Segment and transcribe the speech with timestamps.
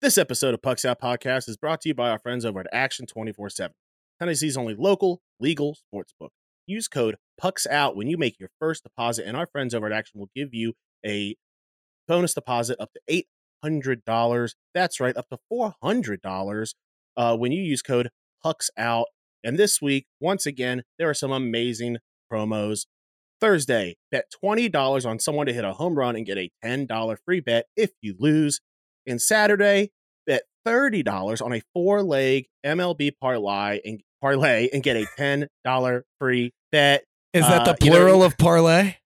[0.00, 2.68] This episode of Pucks Out Podcast is brought to you by our friends over at
[2.72, 3.74] Action 24 7,
[4.20, 6.30] Tennessee's only local, legal sports book.
[6.68, 9.92] Use code Pucks Out when you make your first deposit, and our friends over at
[9.92, 10.74] Action will give you
[11.04, 11.34] a
[12.06, 13.24] bonus deposit up to
[13.64, 14.54] $800.
[14.72, 16.74] That's right, up to $400
[17.16, 18.10] uh, when you use code
[18.40, 19.06] Pucks Out.
[19.42, 21.96] And this week, once again, there are some amazing
[22.32, 22.86] promos.
[23.40, 27.40] Thursday, bet $20 on someone to hit a home run and get a $10 free
[27.40, 28.60] bet if you lose.
[29.08, 29.90] And Saturday,
[30.26, 36.52] bet $30 on a four leg MLB parlay and parlay and get a $10 free
[36.72, 37.04] bet.
[37.32, 38.96] Is that the Uh, you know- plural of parlay?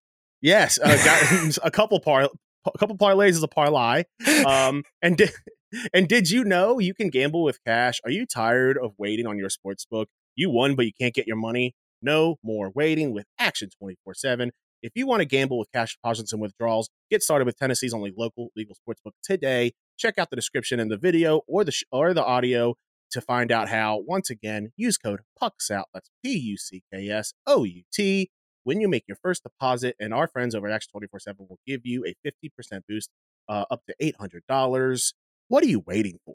[0.40, 2.28] Yes, uh, got a couple par
[2.64, 4.04] a couple parlays is a parlay.
[4.46, 5.30] Um, and did,
[5.94, 8.00] and did you know you can gamble with cash?
[8.04, 10.08] Are you tired of waiting on your sports book?
[10.36, 11.74] You won, but you can't get your money.
[12.02, 14.50] No more waiting with Action twenty four seven.
[14.82, 18.12] If you want to gamble with cash deposits and withdrawals, get started with Tennessee's only
[18.16, 19.72] local legal sportsbook today.
[19.98, 22.74] Check out the description in the video or the sh- or the audio
[23.10, 24.02] to find out how.
[24.06, 25.88] Once again, use code PUCKS out.
[25.92, 28.30] That's P U C K S O U T
[28.64, 31.58] when you make your first deposit, and our friends over at Action 24 7 will
[31.66, 33.10] give you a 50% boost
[33.48, 35.12] uh, up to $800.
[35.48, 36.34] What are you waiting for?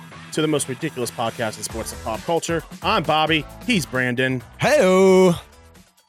[0.31, 2.63] to the most ridiculous podcast in sports and pop culture.
[2.81, 3.45] I'm Bobby.
[3.65, 4.41] He's Brandon.
[4.59, 5.31] Hey,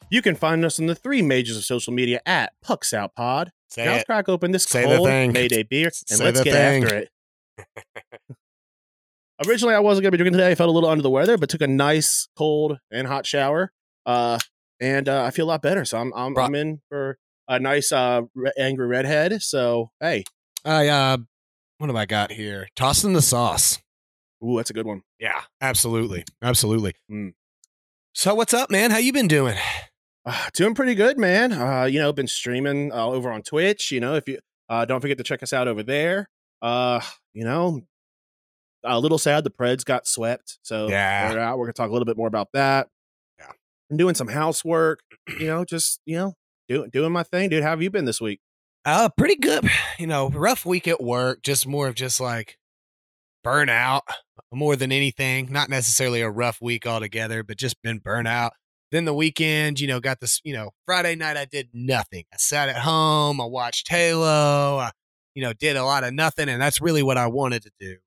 [0.09, 3.51] You can find us on the three majors of social media at Pucks Out Pod.
[3.69, 5.07] say now let's crack open this Say cold.
[5.07, 6.83] Mayday beer and Say let's get thing.
[6.83, 7.09] after it.
[9.47, 10.51] Originally, I wasn't going to be drinking today.
[10.51, 13.71] I felt a little under the weather, but took a nice cold and hot shower,
[14.05, 14.37] uh,
[14.79, 15.83] and uh, I feel a lot better.
[15.85, 19.41] So I'm I'm, Bro- I'm in for a nice uh, re- angry redhead.
[19.41, 20.23] So hey,
[20.63, 21.17] I uh,
[21.79, 22.67] what have I got here?
[22.75, 23.79] Tossing the sauce.
[24.43, 25.01] Ooh, that's a good one.
[25.19, 26.93] Yeah, absolutely, absolutely.
[27.11, 27.33] Mm.
[28.13, 28.91] So what's up, man?
[28.91, 29.55] How you been doing?
[30.25, 31.51] Uh, doing pretty good, man.
[31.51, 33.91] Uh, you know, been streaming uh, over on Twitch.
[33.91, 34.39] You know, if you
[34.69, 36.29] uh, don't forget to check us out over there.
[36.61, 37.01] Uh,
[37.33, 37.81] you know,
[38.83, 41.31] a little sad the Preds got swept, so Yeah.
[41.33, 41.57] we're out.
[41.57, 42.87] We're gonna talk a little bit more about that.
[43.39, 43.47] Yeah.
[43.91, 45.01] I'm doing some housework.
[45.39, 46.33] You know, just you know,
[46.67, 47.63] doing doing my thing, dude.
[47.63, 48.39] How have you been this week?
[48.85, 49.67] Uh, pretty good.
[49.97, 51.41] You know, rough week at work.
[51.43, 52.57] Just more of just like
[53.43, 54.01] burnout
[54.51, 55.51] more than anything.
[55.51, 58.51] Not necessarily a rough week altogether, but just been burnout.
[58.91, 60.39] Then the weekend, you know, got this.
[60.43, 62.25] You know, Friday night I did nothing.
[62.31, 63.41] I sat at home.
[63.41, 64.77] I watched Halo.
[64.77, 64.91] I,
[65.33, 67.97] you know, did a lot of nothing, and that's really what I wanted to do.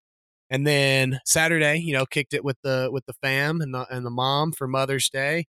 [0.48, 4.06] And then Saturday, you know, kicked it with the with the fam and the and
[4.06, 5.46] the mom for Mother's Day.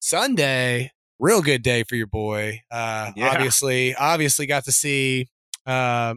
[0.00, 2.60] Sunday, real good day for your boy.
[2.70, 3.28] Uh, Yeah.
[3.28, 5.28] Obviously, obviously got to see
[5.66, 6.14] uh,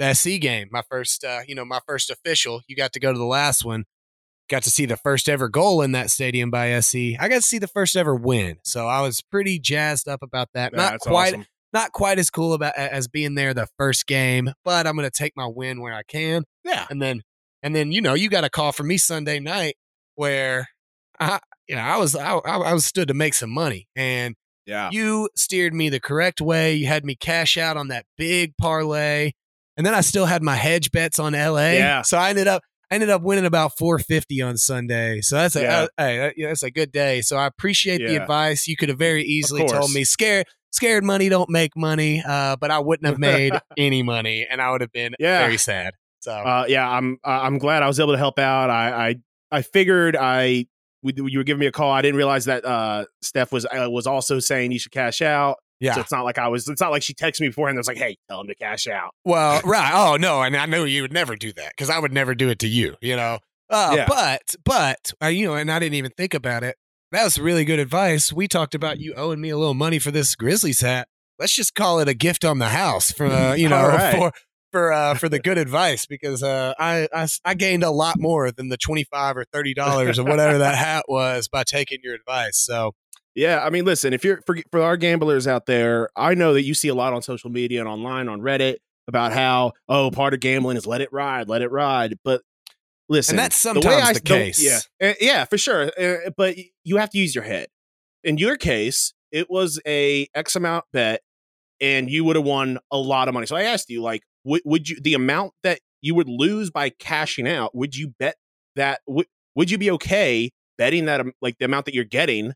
[0.00, 0.68] the SC game.
[0.72, 2.62] My first, uh, you know, my first official.
[2.66, 3.84] You got to go to the last one.
[4.48, 6.96] Got to see the first ever goal in that stadium by SC.
[7.20, 10.48] I got to see the first ever win, so I was pretty jazzed up about
[10.54, 10.72] that.
[10.72, 11.46] Not quite, awesome.
[11.72, 15.16] not quite as cool about as being there the first game, but I'm going to
[15.16, 17.22] take my win where I can Yeah, and then
[17.62, 19.76] and then you know you got a call from me Sunday night
[20.16, 20.68] where
[21.20, 21.38] I
[21.68, 24.34] you know I was I, I I was stood to make some money and
[24.66, 24.88] yeah.
[24.90, 26.74] you steered me the correct way.
[26.74, 29.32] You had me cash out on that big parlay,
[29.80, 31.70] and then I still had my hedge bets on LA.
[31.70, 32.02] Yeah.
[32.02, 32.62] so I ended up.
[32.90, 35.20] I ended up winning about 450 on Sunday.
[35.22, 35.78] So that's a Yeah.
[35.82, 37.22] uh, hey, that's a good day.
[37.22, 38.66] So I appreciate the advice.
[38.66, 42.70] You could have very easily told me scared scared money don't make money, uh, but
[42.70, 45.38] I wouldn't have made any money and I would have been Yeah.
[45.38, 45.94] very sad.
[46.20, 48.68] So Uh, yeah, I'm uh, I'm glad I was able to help out.
[48.70, 49.14] I I,
[49.52, 50.66] I figured I
[51.02, 51.92] we, you were giving me a call.
[51.92, 55.56] I didn't realize that uh, Steph was uh, was also saying you should cash out.
[55.80, 55.94] Yeah.
[55.94, 56.68] So it's not like I was.
[56.68, 57.76] It's not like she texted me beforehand.
[57.76, 59.92] and was like, "Hey, tell him to cash out." Well, right.
[59.94, 62.48] Oh no, and I knew you would never do that because I would never do
[62.50, 62.96] it to you.
[63.00, 63.38] You know.
[63.70, 64.06] Uh, Yeah.
[64.06, 66.76] But but uh, you know, and I didn't even think about it.
[67.12, 68.32] That was really good advice.
[68.32, 71.08] We talked about you owing me a little money for this Grizzlies hat.
[71.38, 74.14] Let's just call it a gift on the house for uh, you know right.
[74.14, 74.32] for
[74.72, 78.76] for uh, for the good advice because uh, I gained a lot more than the
[78.76, 82.58] twenty five or thirty dollars or whatever that hat was by taking your advice.
[82.58, 82.92] So
[83.34, 86.62] Yeah, I mean, listen, if you're for, for our gamblers out there, I know that
[86.62, 88.76] you see a lot on social media and online on Reddit
[89.08, 92.18] about how oh, part of gambling is let it ride, let it ride.
[92.24, 92.42] But
[93.08, 94.62] listen, And that's way sometimes I- the case.
[94.62, 94.80] yeah,
[95.10, 95.90] uh, yeah, for sure.
[95.98, 97.68] Uh, but you have to use your head.
[98.24, 101.20] In your case, it was a X amount bet,
[101.80, 103.46] and you would have won a lot of money.
[103.46, 106.90] So I asked you, like, would, would you the amount that you would lose by
[106.90, 107.74] cashing out?
[107.74, 108.34] Would you bet
[108.76, 109.00] that?
[109.06, 112.54] Would, would you be okay betting that um, like the amount that you're getting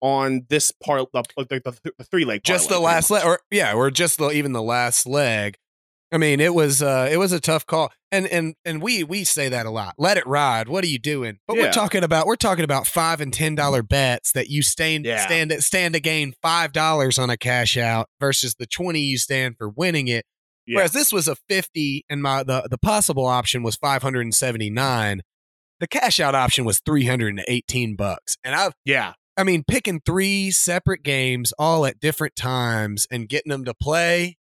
[0.00, 3.74] on this part, the, the, the, the three leg, just the last leg, or yeah,
[3.74, 5.56] or just the, even the last leg.
[6.12, 9.22] I mean, it was uh, it was a tough call, and and and we we
[9.22, 9.94] say that a lot.
[9.96, 10.68] Let it ride.
[10.68, 11.38] What are you doing?
[11.46, 11.62] But Yeah.
[11.66, 15.24] we're talking about we're talking about five and ten dollar bets that you stand Yeah.
[15.24, 19.54] stand stand to gain five dollars on a cash out versus the twenty you stand
[19.56, 20.24] for winning it.
[20.66, 20.76] Yeah.
[20.78, 24.34] Whereas this was a fifty, and my the the possible option was five hundred and
[24.34, 25.20] seventy nine.
[25.78, 29.64] The cash out option was three hundred and eighteen bucks, and I've Yeah, I mean,
[29.66, 34.36] picking three separate games all at different times and getting them to play,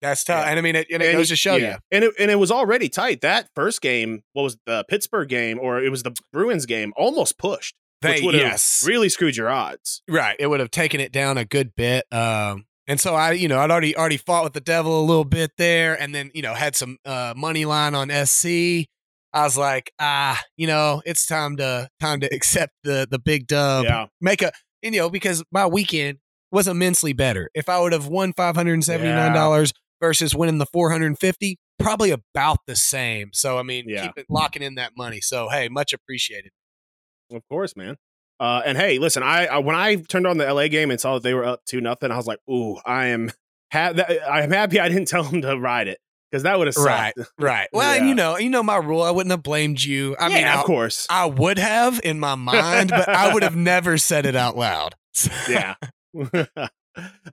[0.00, 0.44] that's tough.
[0.44, 0.50] Yeah.
[0.50, 1.72] And I mean, it, and it And goes to show yeah.
[1.72, 1.76] you.
[1.90, 3.22] and it and it was already tight.
[3.22, 7.38] That first game, what was the Pittsburgh game, or it was the Bruins game, almost
[7.38, 8.84] pushed, which They, have yes.
[8.86, 10.02] really screwed your odds.
[10.08, 10.36] Right.
[10.38, 12.04] It would have taken it down a good bit.
[12.12, 15.24] Um, and so I, you know, I'd already already fought with the devil a little
[15.24, 18.86] bit there, and then you know had some uh, money line on SC.
[19.36, 23.46] I was like, ah, you know, it's time to time to accept the the big
[23.46, 23.84] dub.
[23.84, 24.50] yeah, Make a,
[24.82, 26.18] you know, because my weekend
[26.50, 27.50] was immensely better.
[27.54, 30.90] If I would have won five hundred and seventy nine dollars versus winning the four
[30.90, 33.30] hundred and fifty, probably about the same.
[33.32, 34.04] So I mean, Yeah.
[34.06, 35.20] keep it locking in that money.
[35.20, 36.52] So hey, much appreciated.
[37.32, 37.96] of course, man.
[38.38, 41.14] Uh, and hey, listen, I, I when I turned on the LA game and saw
[41.14, 43.32] that they were up two nothing, I was like, ooh, I am
[43.72, 45.98] ha- that, I'm happy I didn't tell them to ride it
[46.30, 46.86] because that would have sucked.
[46.86, 47.68] Right, right.
[47.72, 49.02] Well, and you know, you know my rule.
[49.02, 50.16] I wouldn't have blamed you.
[50.18, 51.06] I yeah, mean, I, of course.
[51.08, 54.94] I would have in my mind, but I would have never said it out loud.
[55.48, 55.74] yeah.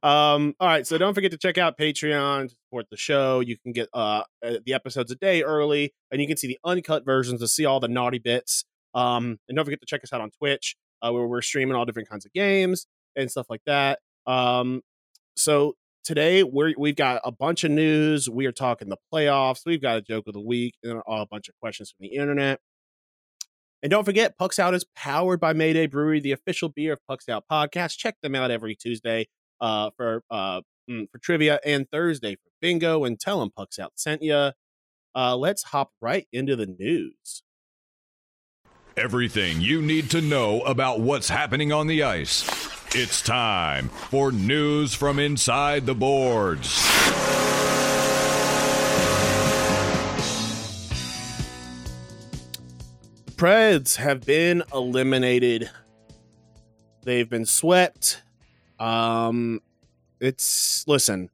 [0.04, 0.86] um, all right.
[0.86, 3.40] So don't forget to check out Patreon to support the show.
[3.40, 6.60] You can get uh uh, the episodes a day early, and you can see the
[6.64, 8.66] uncut versions to see all the naughty bits.
[8.94, 11.86] Um, and don't forget to check us out on Twitch, uh, where we're streaming all
[11.86, 12.86] different kinds of games
[13.16, 14.00] and stuff like that.
[14.28, 14.82] Um,
[15.36, 18.30] so today we're we've got a bunch of news.
[18.30, 19.62] We are talking the playoffs.
[19.66, 22.60] We've got a joke of the week and a bunch of questions from the internet.
[23.82, 27.28] And don't forget, Pucks Out is powered by Mayday Brewery, the official beer of Pucks
[27.28, 27.98] Out podcast.
[27.98, 29.28] Check them out every Tuesday
[29.60, 33.04] uh, for uh, mm, for trivia and Thursday for bingo.
[33.04, 34.52] And tell them Pucks Out sent you.
[35.16, 37.44] Uh, let's hop right into the news.
[38.96, 42.63] Everything you need to know about what's happening on the ice.
[42.96, 46.68] It's time for news from inside the boards.
[53.36, 55.72] Preds have been eliminated.
[57.02, 58.22] They've been swept.
[58.78, 59.62] Um,
[60.20, 61.32] it's listen.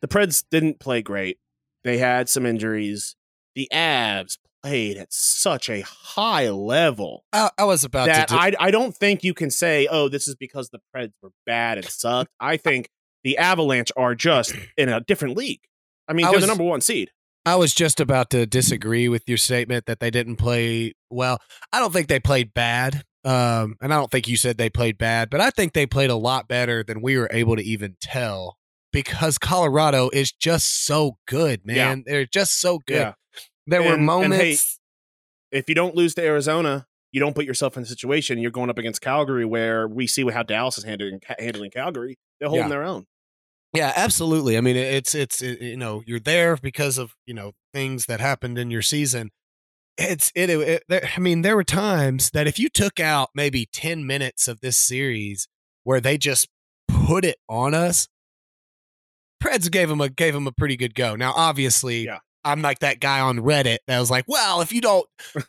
[0.00, 1.38] The Preds didn't play great.
[1.84, 3.14] They had some injuries.
[3.54, 8.34] The Avs played at such a high level I, I was about that to.
[8.34, 11.30] Do, I I don't think you can say, oh, this is because the Preds were
[11.46, 12.30] bad and sucked.
[12.40, 12.88] I think
[13.24, 15.60] the Avalanche are just in a different league.
[16.08, 17.10] I mean, I they're was- the number one seed.
[17.44, 21.40] I was just about to disagree with your statement that they didn't play well.
[21.72, 23.02] I don't think they played bad.
[23.24, 26.10] Um, and I don't think you said they played bad, but I think they played
[26.10, 28.58] a lot better than we were able to even tell
[28.92, 32.04] because Colorado is just so good, man.
[32.06, 32.96] They're just so good.
[32.96, 33.12] Yeah.
[33.66, 34.78] There were And- and moments.
[35.50, 38.38] hey, If you don't lose to Arizona, you don't put yourself in a situation.
[38.38, 42.16] You're going up against Calgary, where we see how Dallas is handling handling Calgary.
[42.40, 42.68] They're holding Yeah.
[42.70, 43.06] their own.
[43.74, 44.56] Yeah, absolutely.
[44.56, 48.20] I mean, it's it's it, you know you're there because of you know things that
[48.20, 49.30] happened in your season.
[49.98, 53.28] It's it, it, it- there, I mean, there were times that if you took out
[53.34, 55.48] maybe ten minutes of this series
[55.84, 56.48] where they just
[56.88, 58.08] put it on us,
[59.42, 61.14] Preds gave them a gave them a pretty good go.
[61.16, 62.20] Now, obviously, Yeah.
[62.44, 65.06] I'm like that guy on Reddit that was like, well, if you don't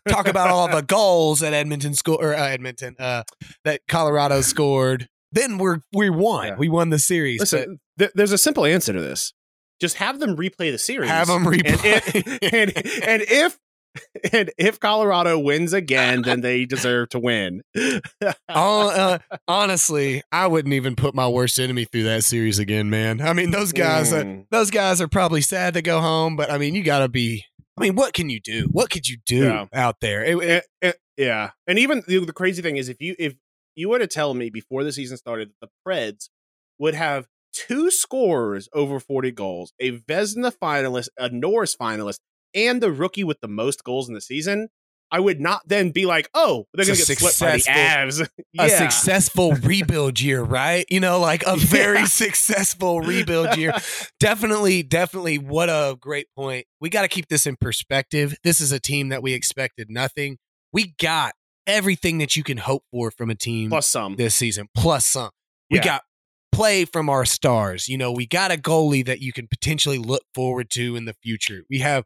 [0.07, 3.23] talk about all the goals that Edmonton score or uh, Edmonton uh,
[3.63, 6.47] that Colorado scored, then we're we won.
[6.47, 6.55] Yeah.
[6.57, 7.39] We won the series.
[7.39, 9.33] Listen, th- there's a simple answer to this.
[9.81, 11.09] Just have them replay the series.
[11.09, 11.81] Have them And, replay.
[12.15, 13.57] if- and, and if
[14.33, 17.61] and if Colorado wins again, then they deserve to win.
[17.75, 23.21] Hon- uh, honestly, I wouldn't even put my worst enemy through that series again, man.
[23.21, 24.45] I mean, those guys, uh, Mm.
[24.51, 27.43] those guys are probably sad to go home, but I mean, you got to be.
[27.77, 28.67] I mean, what can you do?
[28.71, 29.65] What could you do Yeah.
[29.73, 30.23] out there?
[30.23, 33.33] It- it- Eh, eh, yeah, and even the, the crazy thing is, if you if
[33.75, 36.29] you were to tell me before the season started that the Preds
[36.79, 42.19] would have two scorers over forty goals, a Vezina finalist, a Norris finalist,
[42.55, 44.69] and the rookie with the most goals in the season,
[45.11, 48.27] I would not then be like, oh, they're going to get swept by the Avs.
[48.59, 50.85] a successful rebuild year, right?
[50.89, 52.05] You know, like a very Yeah.
[52.05, 53.73] successful rebuild year.
[54.19, 55.37] definitely, definitely.
[55.37, 56.65] What a great point.
[56.81, 58.35] We got to keep this in perspective.
[58.43, 60.37] This is a team that we expected nothing.
[60.71, 61.33] We got
[61.67, 64.15] everything that you can hope for from a team Plus some.
[64.15, 65.29] this season, plus some.
[65.69, 65.83] We Yeah.
[65.85, 66.01] got
[66.51, 67.87] play from our stars.
[67.87, 71.13] You know, we got a goalie that you can potentially look forward to in the
[71.13, 71.63] future.
[71.69, 72.05] We have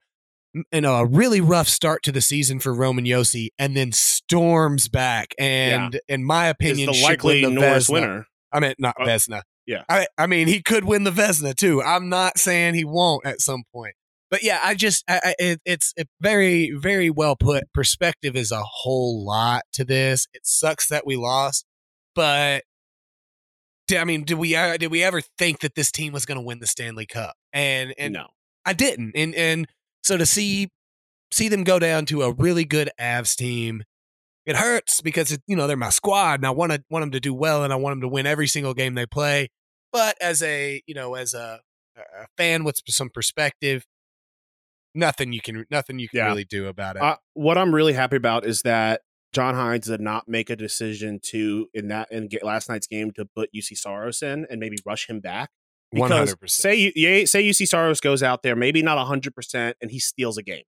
[0.71, 4.87] you know, a really rough start to the season for Roman Josi, and then storms
[4.89, 5.33] back.
[5.37, 7.93] And in my Is opinion, the likely the Norris Vezina.
[7.93, 8.27] winner.
[8.51, 9.41] I mean, not Uh, Vezina.
[9.65, 9.83] yeah.
[9.89, 11.81] I, I mean, he could win the Vezina too.
[11.81, 13.95] I'm not saying he won't at some point.
[14.29, 17.63] But yeah, I just, I, it, it's it very, very well put.
[17.73, 20.27] Perspective is a whole lot to this.
[20.33, 21.65] It sucks that we lost,
[22.13, 22.63] but
[23.89, 26.43] I mean, did we, uh, did we ever think that this team was going to
[26.45, 27.35] win the Stanley Cup?
[27.53, 28.27] And, and no.
[28.65, 29.13] I didn't.
[29.15, 29.65] And and
[30.07, 30.69] so to see
[31.31, 33.83] see them go down to a really good Avs team,
[34.45, 37.11] it hurts because it, you know they're my squad, and I want to want them
[37.11, 39.49] to do well, and I want them to win every single game they play.
[39.91, 41.59] But as a you know as a,
[41.97, 43.85] a fan with some perspective,
[44.95, 46.27] nothing you can nothing you can Yeah.
[46.27, 47.01] really do about it.
[47.01, 49.01] Uh, what I'm really happy about is that
[49.33, 53.25] John Hynes did not make a decision to in that in last night's game to
[53.25, 55.49] put Juuse Saros in and maybe rush him back.
[55.91, 56.61] Because hundred percent.
[56.61, 59.99] Say you yeah, say Juuse Saros goes out there, maybe not hundred percent, and he
[59.99, 60.63] steals a game.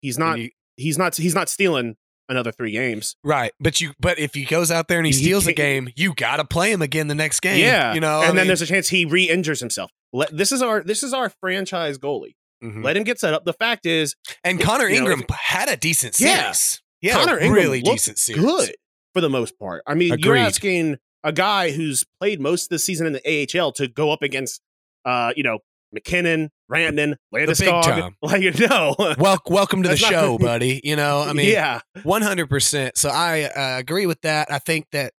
[0.00, 0.38] He's not.
[0.76, 1.16] he's not.
[1.16, 1.96] He's not stealing
[2.28, 3.16] another three games.
[3.24, 5.88] Right, but you but if he goes out there and he He steals a game,
[5.96, 7.58] you got to play him again the next game.
[7.60, 9.90] yeah, you know, and I then mean- there's a chance he re-injures himself.
[10.12, 12.34] Let, this is our this is our franchise goalie.
[12.62, 12.84] Mhm.
[12.84, 13.44] Let him get set up.
[13.44, 16.52] The fact is, and Connor you know, Ingram had a decent Yeah.
[16.52, 16.82] series.
[17.00, 18.42] Yeah, Connor Ingram really decent series.
[18.42, 18.74] good
[19.12, 19.82] for the most part.
[19.86, 23.72] I mean, you're asking a guy who's played most of the season in the AHL
[23.72, 24.60] to go up against,
[25.04, 25.58] uh, you know,
[25.92, 28.12] MacKinnon, Brandon, big Landeskog.
[28.22, 28.94] Like, no.
[29.18, 30.80] Well, welcome to the That's not- show, buddy.
[30.84, 32.96] You know, I mean, yeah, one hundred percent.
[32.98, 34.50] So I uh, agree with that.
[34.50, 35.12] I think that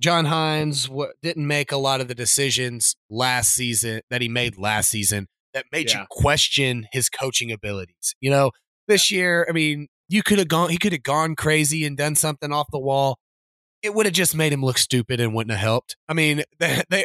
[0.00, 4.58] John Hynes w- didn't make a lot of the decisions last season that he made
[4.58, 6.00] last season that made Yeah.
[6.00, 8.14] you question his coaching abilities.
[8.20, 8.50] You know,
[8.86, 12.14] this year, I mean, you could have gone, he could have gone crazy and done
[12.16, 13.18] something off the wall.
[13.82, 15.96] It would have just made him look stupid and wouldn't have helped.
[16.08, 17.04] I mean, they they,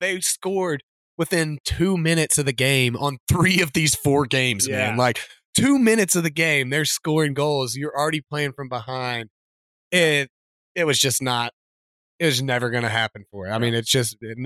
[0.00, 0.82] they scored
[1.18, 4.96] within two minutes of the game on three of these four games, man.
[4.96, 5.18] Like
[5.54, 7.76] two minutes of the game, they're scoring goals.
[7.76, 9.30] You're already playing from behind.
[9.90, 10.30] It
[10.74, 11.52] it was just not.
[12.18, 13.50] It was never going to happen for it.
[13.50, 14.38] I mean, it's just it,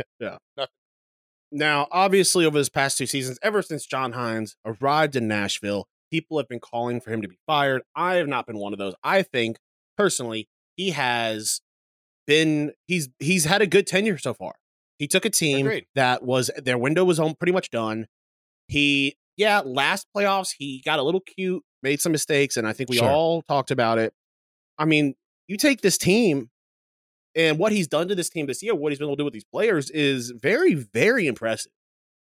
[1.52, 6.38] Now, obviously, over this past two seasons, ever since John Hynes arrived in Nashville, people
[6.38, 7.82] have been calling for him to be fired.
[7.94, 8.94] I have not been one of those.
[9.04, 9.58] I think
[9.96, 11.60] personally, he has
[12.26, 14.54] been he's he's had a good tenure so far.
[14.98, 15.86] He took a team Agreed.
[15.94, 18.06] that was their window was on pretty much done.
[18.68, 22.88] He yeah, last playoffs he got a little cute, made some mistakes, and I think
[22.90, 23.08] we Sure.
[23.10, 24.12] all talked about it.
[24.78, 25.14] I mean,
[25.48, 26.50] you take this team
[27.34, 29.24] and what he's done to this team this year, what he's been able to do
[29.24, 31.70] with these players is very, very impressive.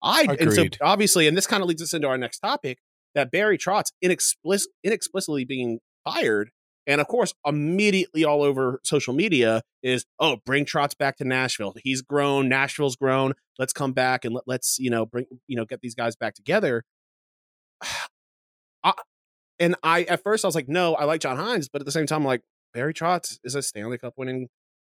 [0.03, 2.79] I and so obviously, and this kind of leads us into our next topic
[3.15, 6.51] that Barry Trotz inexplic- inexplicably being fired,
[6.87, 11.75] and of course, immediately all over social media is, oh, bring Trotz back to Nashville.
[11.83, 13.35] He's grown, Nashville's grown.
[13.59, 16.35] Let's come back and let, let's you know bring you know get these guys back
[16.35, 16.83] together.
[18.85, 18.95] I,
[19.61, 21.93] and I at first I was like, no, I like John Hynes, but at the
[21.93, 22.43] same time, I'm like
[22.75, 24.49] Barry Trotz is a Stanley Cup winning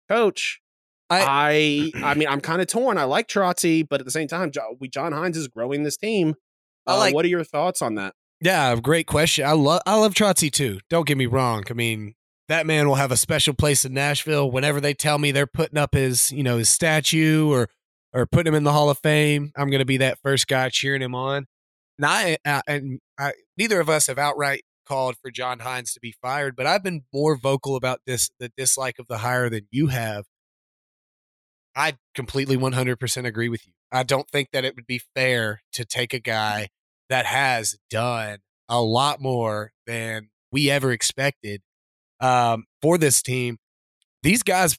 [0.09, 0.61] coach.
[1.09, 2.99] I I, mean I'm kind of torn.
[2.99, 5.97] I like Trotzy, but at the same time, Jo- we John Hynes is growing this
[5.97, 6.35] team.
[6.87, 8.15] Uh, like- what are your thoughts on that?
[8.41, 9.47] Yeah, great question.
[9.47, 10.81] I love I love Trotzy too.
[10.91, 11.65] Don't get me wrong.
[11.71, 12.15] I mean,
[12.49, 14.51] that man will have a special place in Nashville.
[14.51, 17.69] Whenever they tell me they're putting up his, you know, his statue or
[18.13, 20.69] or putting him in the Hall of Fame, I'm going to be that first guy
[20.69, 21.47] cheering him on.
[21.99, 26.01] And I uh, and I, neither of us have outright called for John Hynes to
[26.01, 29.67] be fired, but I've been more vocal about this the dislike of the hire than
[29.71, 30.25] you have.
[31.75, 33.73] I completely 100% agree with you.
[33.93, 36.69] I don't think that it would be fair to take a guy
[37.09, 41.63] that has done a lot more than we ever expected
[42.21, 43.59] um, for this team.
[44.23, 44.77] These guys,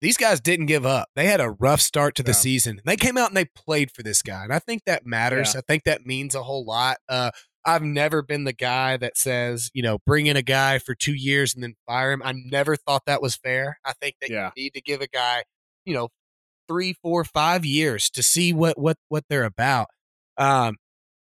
[0.00, 1.08] these guys didn't give up.
[1.16, 2.34] They had a rough start to the Yeah.
[2.36, 2.80] season.
[2.84, 5.54] They came out and they played for this guy, and I think that matters.
[5.56, 6.98] I think that means a whole lot.
[7.08, 7.30] Uh,
[7.64, 11.14] I've never been the guy that says, you know, bring in a guy for two
[11.14, 12.22] years and then fire him.
[12.24, 13.78] I never thought that was fair.
[13.84, 14.50] I think that Yeah.
[14.54, 15.42] you need to give a guy,
[15.84, 16.10] you know,
[16.68, 19.88] three, four, five years to see what what what they're about.
[20.38, 20.76] Um,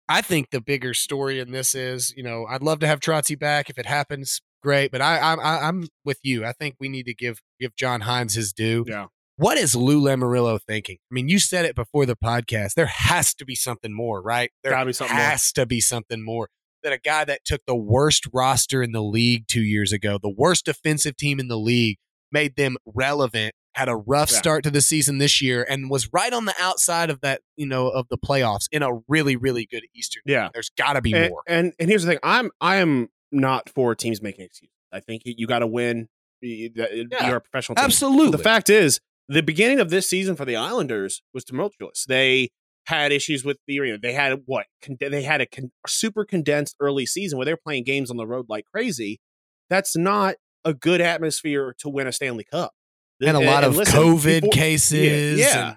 [0.08, 3.38] I think the bigger story in this is, you know, I'd love to have Trotzy
[3.38, 4.40] back if it happens.
[4.62, 6.44] Great, but I, I, I'm with you.
[6.44, 8.84] I think we need to give give John Hynes his due.
[8.86, 9.06] Yeah.
[9.36, 10.98] What is Lou Lamoriello thinking?
[11.10, 12.74] I mean, you said it before the podcast.
[12.74, 14.50] There has to be something more, right?
[14.62, 15.24] There Gotta be something more.
[15.26, 16.48] has to be something more.
[16.82, 20.28] than a guy that took the worst roster in the league two years ago, the
[20.34, 21.96] worst defensive team in the league,
[22.30, 24.38] made them relevant, had a rough Yeah.
[24.38, 27.66] start to the season this year, and was right on the outside of that, you
[27.66, 30.22] know, of the playoffs in a really, really good Eastern.
[30.26, 30.48] Yeah.
[30.52, 31.42] There's got to be and, more.
[31.46, 35.22] and and here's the thing i'm i am not for teams making excuses i think
[35.24, 36.08] you, you got to win
[36.40, 37.84] You- you- Yeah, you're a professional team.
[37.84, 38.30] Absolutely.
[38.36, 42.50] the fact is the beginning of this season for the islanders was tumultuous they
[42.86, 43.96] had issues with the arena.
[43.96, 44.66] They had what?
[44.82, 48.26] Con- they had a con- super condensed early season where they're playing games on the
[48.26, 49.20] road like crazy.
[49.70, 50.34] That's not
[50.66, 52.72] a good atmosphere to win a Stanley Cup.
[53.20, 55.38] And a lot of listen, COVID before- cases.
[55.38, 55.68] Yeah, yeah.
[55.68, 55.76] and-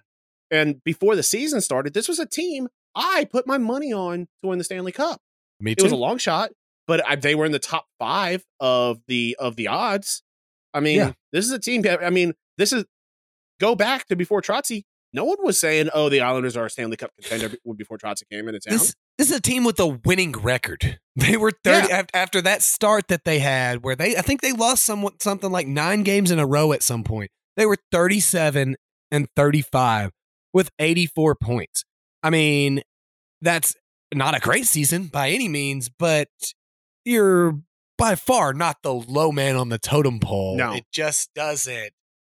[0.49, 4.47] And before the season started, this was a team I put my money on to
[4.49, 5.19] win the Stanley Cup.
[5.59, 5.81] me too.
[5.81, 6.51] It was a long shot,
[6.87, 10.23] but I, they were in the top five of the of the odds.
[10.73, 11.13] I mean, Yeah.
[11.33, 11.83] this is a team.
[11.87, 12.85] I mean, this is
[13.59, 14.83] go back to before Trotzy.
[15.13, 18.47] No one was saying, "Oh, the Islanders are a Stanley Cup contender" before Trotzy came
[18.47, 18.77] into town.
[18.77, 20.99] This, this is a team with a winning record.
[21.17, 24.51] They were 30 af- after that start that they had, where they I think they
[24.51, 27.31] lost somewhat something like nine games in a row at some point.
[27.55, 28.75] They were 37
[29.09, 30.11] and 35
[30.53, 31.83] with 84 points.
[32.21, 32.83] I mean,
[33.41, 33.75] that's
[34.13, 36.27] not a great season by any means, but
[37.03, 37.59] you're
[37.97, 40.55] by far not the low man on the totem pole.
[40.55, 40.73] No.
[40.73, 41.93] It just doesn't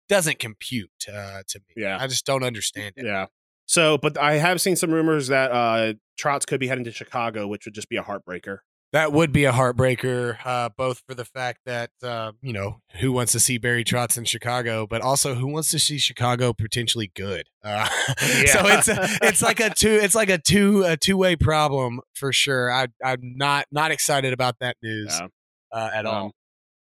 [0.09, 1.83] doesn't compute uh, to me.
[1.83, 1.97] Yeah.
[1.99, 3.05] I just don't understand it.
[3.05, 3.27] yeah.
[3.71, 7.47] So, but I have seen some rumors that uh Trotz could be heading to Chicago,
[7.47, 8.57] which would just be a heartbreaker.
[8.91, 13.13] That would be a heartbreaker, uh, both for the fact that uh, you know who
[13.13, 17.09] wants to see Barry Trotz in Chicago, but also who wants to see Chicago potentially
[17.15, 17.45] good.
[17.63, 17.87] Uh,
[18.47, 22.01] So it's a, it's like a two it's like a two a two way problem
[22.13, 22.69] for sure.
[22.69, 25.27] I I'm not not excited about that news Yeah.
[25.71, 26.31] uh, at Um, all.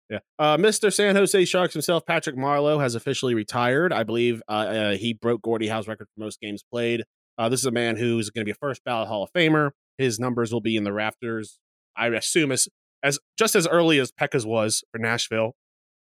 [0.09, 0.19] Yeah.
[0.39, 0.93] Uh, Mr.
[0.93, 3.93] San Jose Sharks himself, Patrick Marleau, has officially retired.
[3.93, 7.05] I believe uh, uh, he broke Gordie Howe's record for most games played.
[7.39, 9.71] Uh, this is a man who's going to be a first ballot Hall of Famer.
[9.99, 11.59] His numbers will be in the rafters.
[11.97, 12.69] I assume as
[13.03, 15.55] as just as early as Pekka's was for Nashville.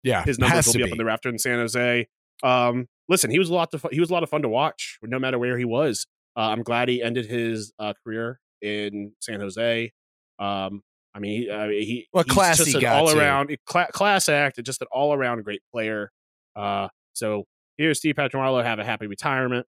[0.04, 2.08] Yeah, His numbers will to be, up in the rafter in San Jose.
[2.44, 4.50] Um, listen, he was a lot of fu- he was a lot of fun to
[4.50, 6.06] watch, no matter where he was.
[6.36, 9.92] Uh, I'm glad he ended his uh, career in San Jose.
[10.40, 10.82] Um,
[11.18, 14.30] I mean, he, uh, he Well, he's classy just an guy, all around cla- class
[14.30, 16.12] act, and just an all around great player.
[16.56, 17.46] Uh, so
[17.78, 19.66] here's Steve Patrick Marleau have a happy retirement.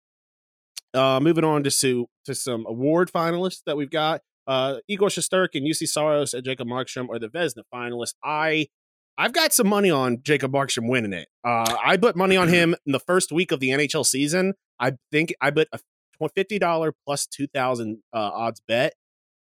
[0.92, 4.20] Uh, moving on to to, to some award finalists that we've got.
[4.46, 8.14] Uh, Igor Shesterkin, Juuse Saros, and Jacob Markstrom are the Vezina finalists.
[8.22, 8.66] I
[9.16, 11.28] I've got some money on Jacob Markstrom winning it.
[11.42, 14.52] Uh, I put money on him in the first week of the NHL season.
[14.78, 15.80] I think I bet a
[16.34, 18.92] fifty dollar plus two thousand uh, odds bet.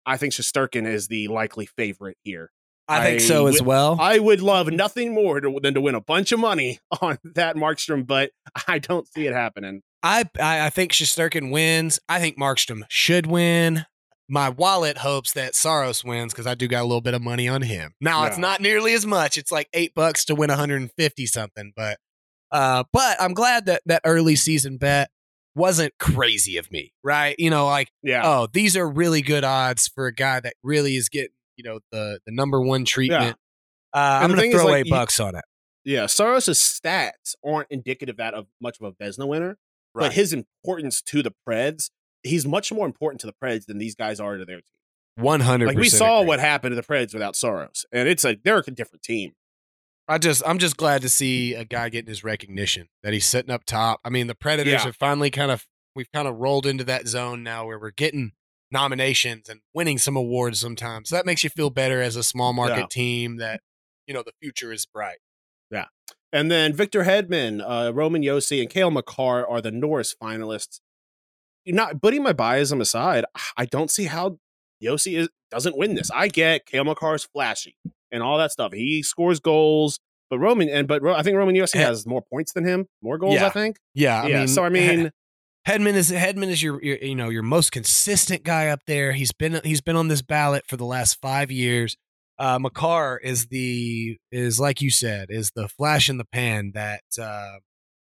[0.06, 2.50] I think Shesterkin is the likely favorite here.
[2.88, 3.96] I think I so as well.
[4.00, 7.56] I would love nothing more to, than to win a bunch of money on that
[7.56, 8.32] Markstrom, but
[8.66, 9.82] I don't see it happening.
[10.02, 12.00] I, I think Shesterkin wins.
[12.08, 13.84] I think Markstrom should win.
[14.28, 17.48] My wallet hopes that Saros wins because I do got a little bit of money
[17.48, 17.94] on him.
[18.00, 19.36] Now it's not nearly as much.
[19.36, 21.98] It's like eight bucks to win 150 something, but
[22.52, 25.10] uh, but I'm glad that that early season bet
[25.60, 27.36] wasn't crazy of me, right?
[27.38, 30.96] You know, like Yeah, oh, these are really good odds for a guy that really
[30.96, 33.36] is getting you know the the number one treatment.
[33.94, 35.44] Uh, I'm And the gonna thing is, throw like, eight bucks on it.
[35.84, 36.06] yeah.
[36.06, 39.58] Saros's stats aren't indicative that of much of a Vezina winner,
[39.94, 41.90] but his importance to the Preds,
[42.22, 44.64] he's much more important to the Preds than these guys are to their team.
[45.16, 45.66] One hundred.
[45.66, 48.70] Like we saw what happened to the Preds without Saros, and it's a they're a
[48.70, 49.32] different team.
[50.10, 53.52] I just I'm just glad to see a guy getting his recognition that he's sitting
[53.52, 54.00] up top.
[54.04, 54.78] I mean, the Predators Yeah.
[54.80, 58.32] have finally kind of we've kind of rolled into that zone now where we're getting
[58.72, 61.10] nominations and winning some awards sometimes.
[61.10, 62.86] So that makes you feel better as a small market Yeah.
[62.90, 63.60] team that
[64.08, 65.18] you know the future is bright.
[65.70, 65.86] Yeah.
[66.32, 70.80] And then Victor Hedman, uh, Roman Josi, and Cale Makar are the Norris finalists.
[71.64, 73.24] You're not putting my biasm aside.
[73.56, 74.38] I don't see how
[74.82, 76.10] Josi is, doesn't win this.
[76.10, 77.76] I get Cale Makar's flashy
[78.12, 78.72] and all that stuff.
[78.72, 79.98] He scores goals,
[80.30, 83.34] but Roman and but I think Roman Josi has more points than him, more goals.
[83.34, 83.46] Yeah.
[83.46, 83.76] I think.
[83.94, 84.38] Yeah, I yeah.
[84.40, 85.10] mean, so I mean,
[85.66, 89.12] Hedman is Hedman is your, your you know your most consistent guy up there.
[89.12, 91.96] He's been he's been on this ballot for the last five years.
[92.38, 97.02] Uh, Makar is the is like you said is the flash in the pan that
[97.20, 97.56] uh,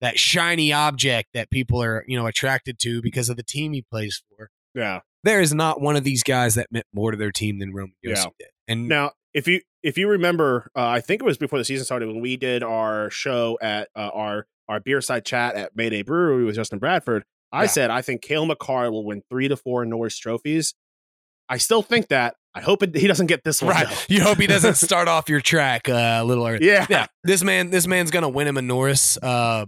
[0.02, 3.82] that shiny object that people are you know attracted to because of the team he
[3.82, 4.50] plays for.
[4.74, 5.00] yeah.
[5.24, 7.96] There is not one of these guys that meant more to their team than Roman
[8.06, 8.26] Josi Yeah.
[8.38, 8.48] did.
[8.68, 11.86] And Now, if you if you remember, uh, I think it was before the season
[11.86, 16.02] started when we did our show at uh, our our beer side chat at Mayday
[16.02, 17.24] Brewery with Justin Bradford.
[17.52, 17.68] I Yeah.
[17.68, 20.74] said I think Cale Makar will win three to four Norris trophies.
[21.48, 22.36] I still think that.
[22.56, 23.72] I hope it, he doesn't get this one.
[23.76, 23.96] right, though.
[24.08, 26.66] you hope he doesn't start off your track uh, a little early.
[26.66, 26.88] Yeah.
[26.90, 29.18] yeah, this man, this man's gonna win him a Norris.
[29.22, 29.66] Uh,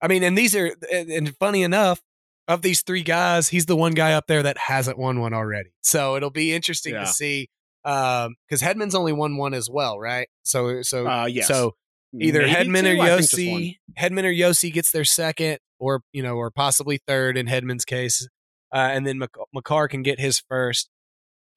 [0.00, 2.00] I mean, and these are, and, funny enough,
[2.48, 5.70] of these three guys, he's the one guy up there that hasn't won one already.
[5.82, 7.00] So it'll be interesting Yeah.
[7.00, 7.48] to see,
[7.84, 10.28] um, because Hedman's only won one as well, right?
[10.42, 11.48] So, so, Uh, yes.
[11.48, 11.74] so
[12.18, 13.00] either Maybe Hedman two?
[13.00, 13.04] or.
[13.06, 17.84] Josi, Hedman or Josi gets their second, or you know, or possibly third in Hedman's
[17.84, 18.26] case,
[18.74, 20.88] uh, and then Mc- Makar can get his first.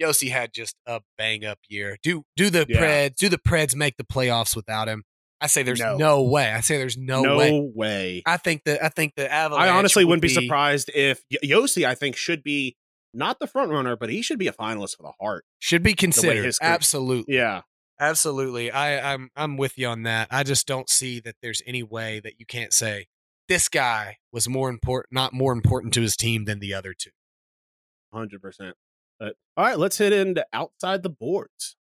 [0.01, 1.97] Josi had just a bang up year.
[2.03, 2.81] Do do the Yeah.
[3.09, 5.03] Preds do the Preds make the playoffs without him?
[5.39, 5.97] I say there's No.
[5.97, 6.51] no, way.
[6.51, 7.51] I say there's no, no way.
[7.51, 8.23] No way.
[8.25, 9.69] I think that I think the Avalanche.
[9.69, 12.75] I honestly would wouldn't be, surprised if Josi, I think, should be
[13.13, 15.45] not the front runner, but he should be a finalist for the Heart.
[15.59, 16.45] Should be considered.
[16.45, 17.35] his career- Absolutely.
[17.35, 17.61] Yeah,
[17.99, 18.71] Absolutely.
[18.71, 20.27] I, I'm I'm with you on that.
[20.31, 23.05] I just don't see that there's any way that you can't say
[23.47, 27.11] this guy was more important not more important to his team than the other two.
[28.11, 28.75] hundred percent.
[29.19, 31.75] But all right, let's hit into outside the boards.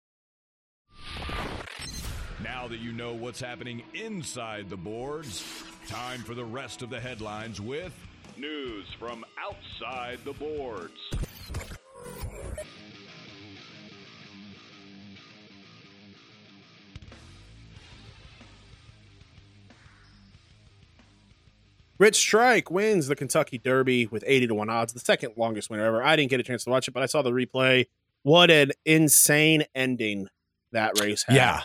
[2.43, 5.43] Now that you know what's happening inside the boards,
[5.87, 7.93] time for the rest of the headlines with
[8.37, 10.99] news from outside the boards.
[21.97, 25.85] Rich Strike wins the Kentucky Derby with 80 to 1 odds, the second longest winner
[25.85, 26.01] ever.
[26.01, 27.85] I didn't get a chance to watch it, but I saw the replay.
[28.23, 30.27] What an insane ending
[30.71, 31.35] that race had.
[31.35, 31.61] Yeah.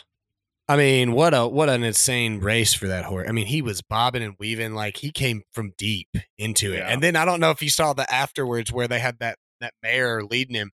[0.68, 3.26] I mean, what a what an insane race for that horse.
[3.28, 6.78] I mean, he was bobbing and weaving like he came from deep into it.
[6.78, 6.88] Yeah.
[6.88, 9.74] And then I don't know if you saw the afterwards where they had that that
[9.82, 10.72] mare leading him.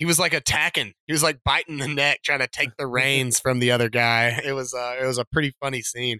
[0.00, 0.94] He was like attacking.
[1.06, 4.40] He was like biting the neck, trying to take the reins from the other guy.
[4.44, 6.18] It was uh, it was a pretty funny scene.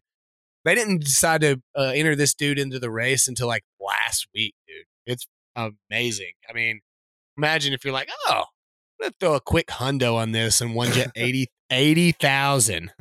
[0.64, 4.54] They didn't decide to uh, enter this dude into the race until like last week,
[4.68, 4.84] dude.
[5.06, 6.32] It's amazing.
[6.48, 6.80] I mean,
[7.36, 8.44] imagine if you're like, oh,
[9.00, 11.10] I'm gonna throw a quick hundo on this and one jet
[11.70, 12.92] 80 80,000.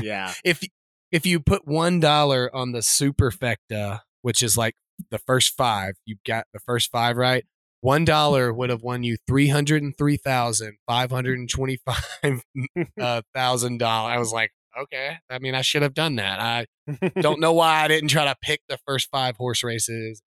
[0.00, 0.32] Yeah.
[0.44, 0.62] if
[1.10, 4.74] if you put one dollar on the superfecta, which is like
[5.10, 7.44] the first five, you got the first five right.
[7.80, 12.04] One dollar would have won you three hundred and three thousand five hundred and twenty-five
[13.00, 13.82] uh, dollars.
[13.82, 15.16] I was like, okay.
[15.28, 16.40] I mean, I should have done that.
[16.40, 16.66] I
[17.20, 20.22] don't know why I didn't try to pick the first five horse races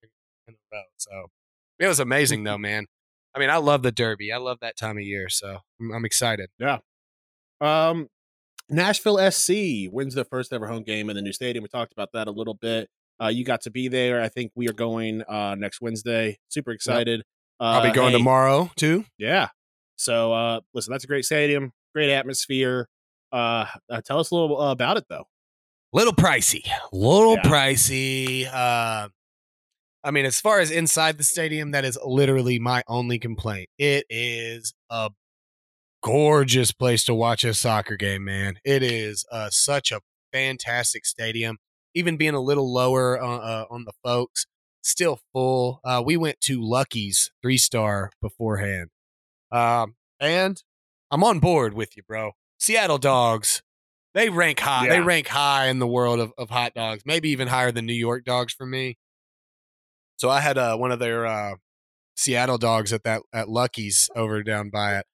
[0.48, 0.82] in a row.
[0.98, 1.28] So
[1.80, 2.88] it was amazing, though, man.
[3.36, 4.32] I mean, I love the Derby.
[4.32, 6.50] I love that time of year, so I'm, I'm excited.
[7.64, 8.08] Um,
[8.70, 11.64] Nashville SC wins their first ever home game in the new stadium.
[11.64, 12.90] We talked about that a little bit.
[13.22, 14.22] Uh, you got to be there.
[14.22, 16.38] I think we are going uh, next Wednesday.
[16.50, 17.22] Super excited.
[17.60, 19.06] Uh, I'll be going hey, tomorrow too.
[19.18, 19.50] Yeah.
[19.96, 22.88] So, uh, listen, that's a great stadium, great atmosphere.
[23.32, 25.26] Uh, uh, tell us a little about it, though.
[25.94, 27.44] little pricey little Yeah.
[27.44, 29.08] pricey uh
[30.04, 34.06] i mean as far as inside the stadium that is literally my only complaint it
[34.10, 35.12] is a
[36.04, 41.58] gorgeous place to watch a soccer game man it is uh such a fantastic stadium
[41.96, 44.46] even being a little lower uh, uh, on the folks
[44.82, 48.90] still full uh we went to lucky's three star beforehand
[49.52, 50.64] um and
[51.10, 53.62] i'm on board with you bro seattle dogs
[54.14, 54.88] they rank high.
[54.90, 57.94] They rank high in the world of, of hot dogs, maybe even higher than New
[57.94, 58.98] York dogs for me.
[60.18, 61.56] So I had uh, one of their uh,
[62.16, 65.06] Seattle dogs at that at Lucky's over down by it.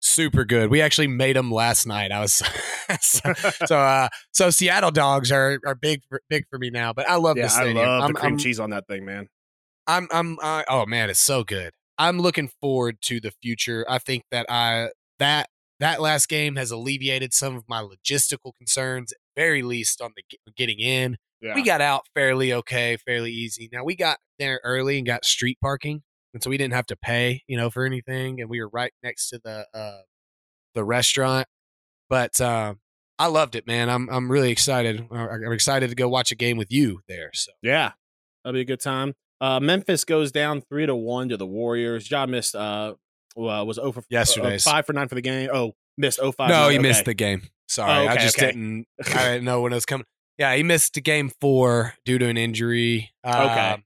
[0.00, 0.70] Super good.
[0.70, 2.12] We actually made them last night.
[2.12, 2.34] I was
[3.00, 3.32] so
[3.66, 6.92] so, uh, so Seattle dogs are are big for, big for me now.
[6.92, 7.76] But I love yeah, the I stadium.
[7.86, 9.28] love I'm, the cream I'm- cheese on that thing, man.
[9.86, 11.72] I'm I'm I, oh man, it's so good.
[11.96, 13.84] I'm looking forward to the future.
[13.88, 15.48] I think that I that
[15.80, 20.22] that last game has alleviated some of my logistical concerns, very least on the
[20.56, 21.16] getting in.
[21.40, 21.54] Yeah.
[21.54, 23.68] We got out fairly okay, fairly easy.
[23.72, 26.02] Now we got there early and got street parking,
[26.38, 28.92] and so we didn't have to pay, you know, for anything, and we were right
[29.02, 30.02] next to the uh
[30.74, 31.46] the restaurant.
[32.08, 32.78] But um
[33.18, 33.90] I loved it, man.
[33.90, 35.06] I'm I'm really excited.
[35.10, 37.30] Uh, I'm excited to go watch a game with you there.
[37.34, 37.92] So Yeah,
[38.44, 39.14] that'll be a good time.
[39.40, 42.06] Uh, Memphis goes down three to one to the Warriors.
[42.06, 42.54] John missed.
[42.56, 42.94] Uh,
[43.36, 44.64] was over Yesterday's.
[44.64, 45.48] five for nine for the game.
[45.52, 46.18] Oh, missed.
[46.20, 46.48] Oh five.
[46.48, 46.70] No, nine.
[46.72, 46.88] he Okay.
[46.88, 47.42] missed the game.
[47.68, 48.46] Sorry, Oh, I just okay.
[48.48, 48.86] didn't.
[49.14, 50.06] I didn't know when it was coming.
[50.38, 53.10] Yeah, he missed the game four due to an injury.
[53.26, 53.82] Okay.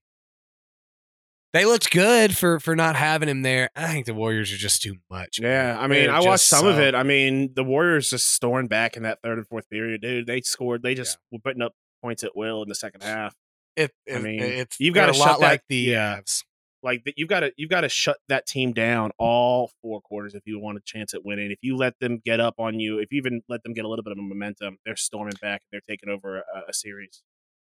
[1.53, 3.69] They looked good for for not having him there.
[3.77, 5.41] I think the Warriors are just too much.
[5.41, 5.51] man.
[5.51, 6.95] Yeah, I mean, They're I watched some of it.
[6.95, 10.27] I mean, the Warriors just stormed back in that third and fourth period, dude.
[10.27, 10.83] They scored.
[10.83, 13.35] They just were putting up points at will in the second half.
[13.77, 16.21] It, I mean, it's you've gotta a lot that- like the yeah.
[16.21, 16.43] Avs.
[16.85, 20.35] Like that, you've got to you've got to shut that team down all four quarters
[20.35, 21.53] if you want a chance at winning.
[21.53, 23.89] If you let them get up on you, if you even let them get a
[23.89, 25.63] little bit of a momentum, they're storming back.
[25.71, 27.23] They're taking over a, a series.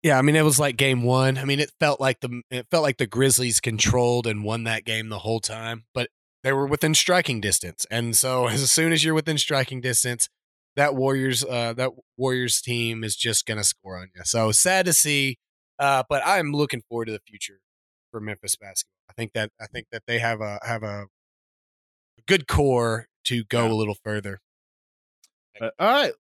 [0.03, 1.38] Yeah, I mean it was like game one.
[1.38, 4.86] I mean it felt like the it felt like the Grizzlies controlled and won that
[4.86, 6.10] game the whole time, but
[6.43, 7.86] they were within striking distance.
[7.89, 10.29] And so as soon as you're within striking distance,
[10.75, 14.21] that Warriors uh that Warriors team is just gonna score on you.
[14.25, 15.38] So sad to see.
[15.79, 17.60] Uh but I'm looking forward to the future
[18.12, 18.91] for Memphis basketball.
[19.10, 21.05] I think that I think that they have a have a
[22.27, 23.71] good core to go Yeah.
[23.71, 24.39] a little further.
[25.60, 26.13] Uh, all right.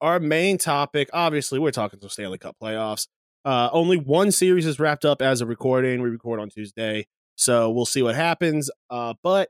[0.00, 3.08] Our main topic, obviously, we're talking some Stanley Cup playoffs.
[3.48, 6.02] Uh, only one series is wrapped up as a recording.
[6.02, 8.70] We record on Tuesday, so we'll see what happens.
[8.90, 9.48] Uh, but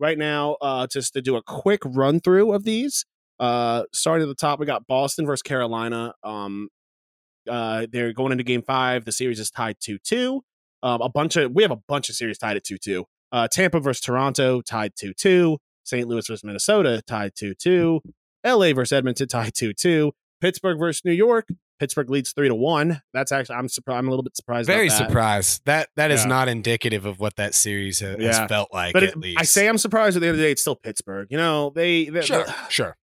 [0.00, 3.04] right now, uh, just to do a quick run through of these,
[3.38, 6.12] Uh, starting at the top, we got Boston versus Carolina.
[6.24, 6.70] Um,
[7.48, 9.04] uh, they're going into Game Five.
[9.04, 10.42] The series is tied two two.
[10.82, 13.04] Um, a bunch of we have a bunch of series tied at two two.
[13.30, 15.58] Uh, Tampa versus Toronto tied two two.
[15.84, 16.08] St.
[16.08, 18.00] Louis versus Minnesota tied two two.
[18.42, 18.72] L.A.
[18.72, 20.12] versus Edmonton tied two two.
[20.40, 21.46] Pittsburgh versus New York.
[21.78, 23.02] Pittsburgh leads three to one.
[23.12, 23.98] That's actually I'm surprised.
[23.98, 24.66] I'm a little bit surprised.
[24.66, 25.08] Very about that.
[25.08, 25.62] surprised.
[25.66, 26.28] That that is Yeah.
[26.28, 28.46] not indicative of what that series has Yeah.
[28.46, 28.92] felt like.
[28.94, 30.16] But at it- least I say I'm surprised.
[30.16, 31.28] At the end of the day, it's still Pittsburgh.
[31.30, 32.96] You know, they they sure, sure.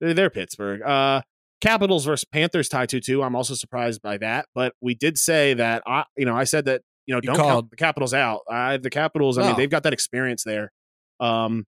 [0.00, 0.82] they're, they're Pittsburgh.
[0.82, 1.22] Uh,
[1.60, 3.22] Capitals versus Panthers tie two two.
[3.22, 4.46] I'm also surprised by that.
[4.54, 7.36] But we did say that I, you know, I said that you know You don't
[7.36, 8.40] count the Capitals out.
[8.50, 9.38] I, the Capitals.
[9.38, 10.70] I mean, they've got that experience there.
[11.18, 11.64] Um,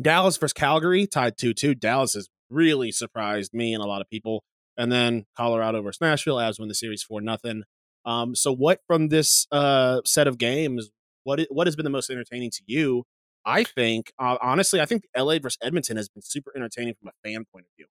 [0.00, 1.74] Dallas versus Calgary tied two two.
[1.74, 4.42] Dallas has really surprised me and a lot of people.
[4.76, 6.36] And then Colorado versus Nashville.
[6.36, 7.62] Avs win the series for nothing.
[8.04, 10.90] Um, so what from this uh set of games?
[11.22, 13.04] What what has been the most entertaining to you?
[13.46, 17.28] I think, uh, honestly, I think LA versus Edmonton has been super entertaining from a
[17.28, 17.86] fan point of view.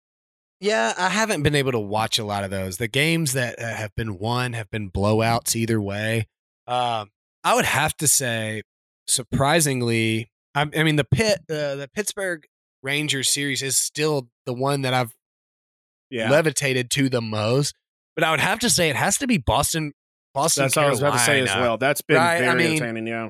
[0.60, 2.78] Yeah, I haven't been able to watch a lot of those.
[2.78, 6.28] The games that uh, have been won have been blowouts either way.
[6.68, 7.10] Um,
[7.44, 8.64] I would have to say,
[9.06, 12.46] surprisingly, I, I mean the pit, uh, the Pittsburgh
[12.82, 15.14] Rangers series is still the one that I've
[16.10, 17.76] Yeah, levitated to the most.
[18.16, 19.94] But I would have to say it has to be Boston.
[20.34, 20.64] Boston.
[20.64, 21.78] that's what I was about to say as well.
[21.78, 23.08] That's been Right, I very mean, entertaining.
[23.08, 23.30] Yeah,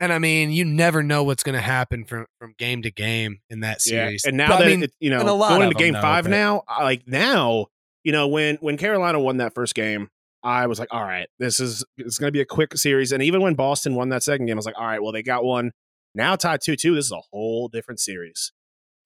[0.00, 3.40] And I mean, you never know what's going to happen from from game to game
[3.50, 4.06] in that yeah.
[4.06, 4.24] series.
[4.24, 7.06] And now But, that I mean, it, you know going into Game Five now, like
[7.06, 7.66] now,
[8.02, 10.08] you know when when Carolina won that first game,
[10.42, 13.12] I was like, all right, this is it's going to be a quick series.
[13.12, 15.22] And even when Boston won that second game, I was like, all right, well they
[15.22, 15.72] got one.
[16.14, 16.94] Now tied two two.
[16.94, 18.52] This is a whole different series.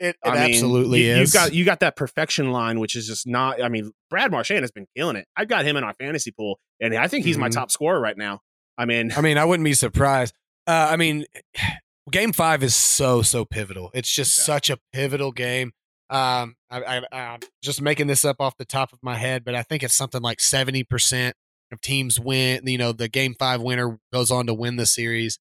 [0.00, 1.18] It, it I mean, absolutely you, is.
[1.18, 3.62] You've got you got that perfection line, which is just not.
[3.62, 5.26] I mean, Brad Marchand has been killing it.
[5.36, 7.52] I've got him in our fantasy pool, and I think he's my Mhm.
[7.54, 8.40] top scorer right now.
[8.76, 10.34] I mean, I mean, I wouldn't be surprised.
[10.66, 11.24] Uh, I mean,
[12.10, 13.90] game five is so so pivotal.
[13.94, 14.44] It's just Yeah.
[14.44, 15.72] such a pivotal game.
[16.10, 19.54] Um, I, I, I'm just making this up off the top of my head, but
[19.54, 21.36] I think it's something like seventy percent
[21.70, 22.62] of teams win.
[22.66, 25.38] You know, the game five winner goes on to win the series.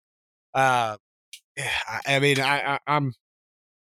[0.53, 0.97] Uh,
[1.59, 3.13] I, I mean, I, I, I'm,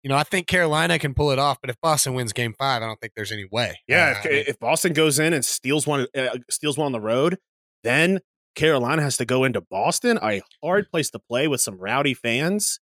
[0.05, 2.83] you know, I think Carolina can pull it off, but if Boston wins game five,
[2.83, 3.79] I don't think there's any way.
[3.87, 6.85] yeah, Uh, if, I mean, if Boston goes in and steals one, uh, steals one
[6.85, 7.39] on the road,
[7.83, 8.19] then
[8.53, 12.79] Carolina has to go into Boston, a hard place to play with some rowdy fans.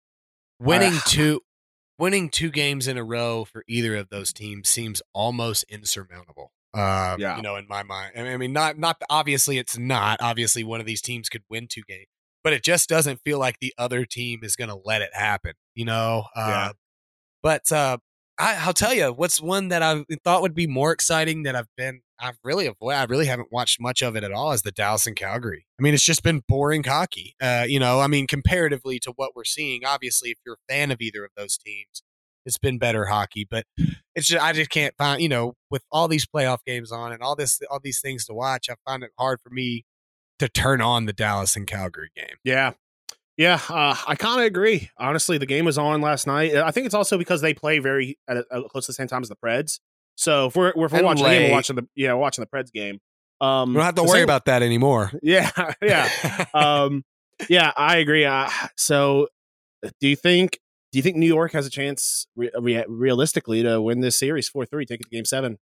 [0.59, 1.41] winning Uh, two
[1.99, 7.15] winning two games in a row for either of those teams seems almost insurmountable uh
[7.19, 7.35] Yeah.
[7.35, 10.63] you know in my mind I mean, I mean not not obviously it's not obviously
[10.63, 12.07] one of these teams could win two games
[12.43, 15.53] but it just doesn't feel like the other team is going to let it happen
[15.75, 16.71] you know uh Yeah.
[17.41, 17.97] But uh
[18.39, 21.69] I, I'll tell you what's one that I thought would be more exciting that I've
[21.77, 22.97] been I've really avoided.
[22.97, 24.51] I really haven't watched much of it at all.
[24.51, 25.65] Is the Dallas and Calgary?
[25.79, 27.35] I mean, it's just been boring hockey.
[27.41, 30.91] Uh, you know, I mean, comparatively to what we're seeing, obviously, if you're a fan
[30.91, 32.03] of either of those teams,
[32.45, 33.45] it's been better hockey.
[33.49, 33.65] But
[34.15, 35.21] it's just I just can't find.
[35.21, 38.33] You know, with all these playoff games on and all this all these things to
[38.33, 39.85] watch, I find it hard for me
[40.39, 42.37] to turn on the Dallas and Calgary game.
[42.43, 42.73] Yeah.
[43.41, 44.89] Yeah, uh, I kind of agree.
[44.99, 46.55] Honestly, the game was on last night.
[46.55, 49.07] I think it's also because they play very at a, at close to the same
[49.07, 49.79] time as the Preds.
[50.15, 52.43] So if we're, if we're And watching the game, we're watching the yeah, we're watching
[52.43, 52.99] the Preds game.
[53.39, 55.11] Um, We don't have to worry same- about that anymore.
[55.23, 55.49] Yeah,
[55.81, 57.03] yeah, um,
[57.49, 57.71] yeah.
[57.75, 58.25] I agree.
[58.25, 59.27] Uh, so,
[59.99, 60.59] do you think
[60.91, 64.47] do you think New York has a chance re- re- realistically to win this series
[64.49, 65.57] four three, take it to Game Seven?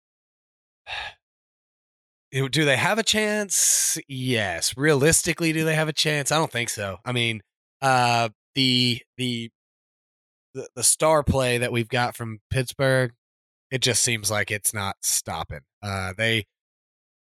[2.33, 3.99] Do they have a chance?
[4.09, 4.77] Yes.
[4.77, 6.31] Realistically, do they have a chance?
[6.33, 6.99] I don't think so.
[7.05, 7.43] I mean,
[7.83, 9.51] uh, the the
[10.55, 13.13] the, the star play that we've got from Pittsburgh,
[13.71, 15.61] it just seems like it's not stopping.
[15.83, 16.47] Uh, they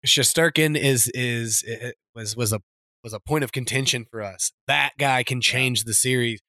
[0.06, 2.61] Shesterkin is is it was was a
[3.02, 4.52] was a point of contention for us.
[4.66, 6.40] That guy can change the series.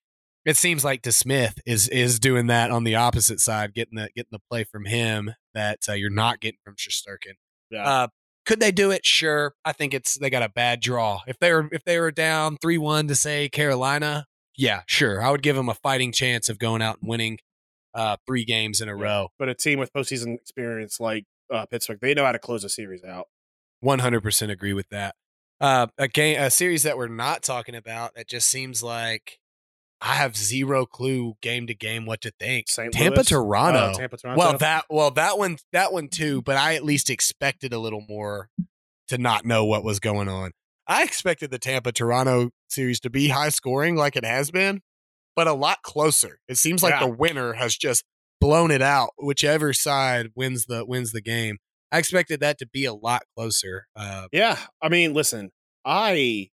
[0.46, 4.30] It seems like DeSmith is is doing that on the opposite side, getting the getting
[4.32, 7.34] the play from him that uh, you're not getting from Shesterkin.
[7.70, 8.08] Yeah, Uh,
[8.48, 9.06] could they do it?
[9.06, 9.54] Sure.
[9.64, 11.20] I think it's they got a bad draw.
[11.28, 15.22] If they were if they were down three one to say Carolina, yeah, sure.
[15.22, 17.38] I would give them a fighting chance of going out and winning
[17.94, 19.30] uh, three games in a row.
[19.38, 22.70] but a team with postseason experience like uh, Pittsburgh, they know how to close a
[22.70, 23.28] series out.
[23.82, 25.16] One hundred percent agree with that.
[25.60, 28.16] Uh, a game, a series that we're not talking about.
[28.16, 29.40] That just seems like
[30.02, 32.70] I have zero clue game to game what to think.
[32.70, 32.94] St.
[32.94, 33.24] Tampa?
[33.24, 33.80] Toronto.
[33.80, 34.40] Uh, Tampa Toronto.
[34.40, 38.06] Well, that well that one that one too, but I at least expected a little
[38.08, 38.50] more
[39.08, 40.52] to not know what was going on.
[40.88, 44.82] I expected the Tampa Toronto series to be high scoring like it has been,
[45.36, 46.40] but a lot closer.
[46.48, 47.00] It seems like Yeah.
[47.08, 48.04] the winner has just
[48.40, 49.10] blown it out.
[49.18, 51.58] Whichever side wins the wins the game.
[51.92, 53.88] I expected that to be a lot closer.
[53.96, 55.52] Uh, Yeah, I mean, listen,
[55.86, 56.50] I,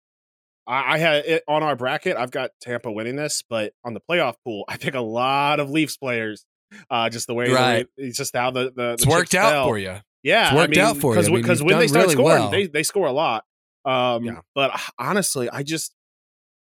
[0.67, 2.17] I, I had it on our bracket.
[2.17, 5.71] I've got Tampa winning this, but on the playoff pool, I pick a lot of
[5.71, 6.45] Leafs players
[6.91, 7.87] Uh, just the way, Right.
[7.97, 9.97] the way- it's just how the the, It's worked out for you.
[10.23, 11.21] Yeah, It's worked out for you.
[11.21, 12.51] I mean, because when they start really scoring, well.
[12.51, 13.45] they they score a lot.
[13.85, 14.41] Um, Yeah.
[14.55, 15.95] but honestly, I just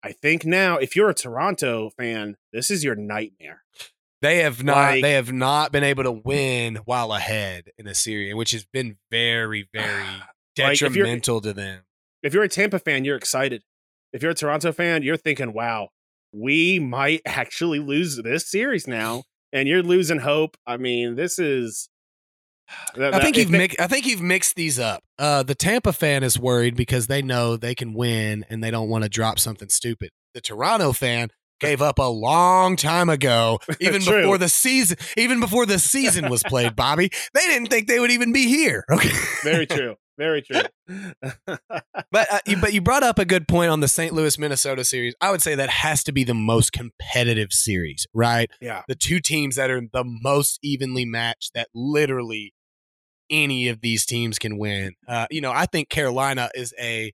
[0.02, 3.62] I think now if you're a Toronto fan, this is your nightmare.
[4.20, 4.74] They have not.
[4.76, 8.64] Like- they have not been able to win while ahead in a series, which has
[8.64, 11.82] been very, very Like, detrimental to them.
[12.22, 13.62] If you're a Tampa fan, you're excited.
[14.12, 15.88] If you're a Toronto fan, you're thinking, "Wow,
[16.32, 20.56] we might actually lose this series now," and you're losing hope.
[20.66, 21.88] I mean, this is.
[22.98, 25.02] I think you've mix, I think you've mixed these up.
[25.18, 28.88] Uh, the Tampa fan is worried because they know they can win and they don't
[28.88, 30.10] want to drop something stupid.
[30.34, 31.30] The Toronto fan
[31.62, 36.42] gave up a long time ago, even before the season, even before the season was
[36.42, 36.76] played.
[36.76, 38.84] Bobby, they didn't think they would even be here.
[38.92, 39.10] Okay,
[39.42, 39.96] very true.
[40.22, 40.62] Very true.
[42.12, 44.14] but uh, you, but you brought up a good point on the St.
[44.14, 45.16] Louis Minnesota series.
[45.20, 48.48] I would say that has to be the most competitive series, right?
[48.60, 48.82] yeah.
[48.86, 52.54] the two teams that are the most evenly matched that literally
[53.30, 54.92] any of these teams can win.
[55.08, 57.12] Uh, you know, I think Carolina is a,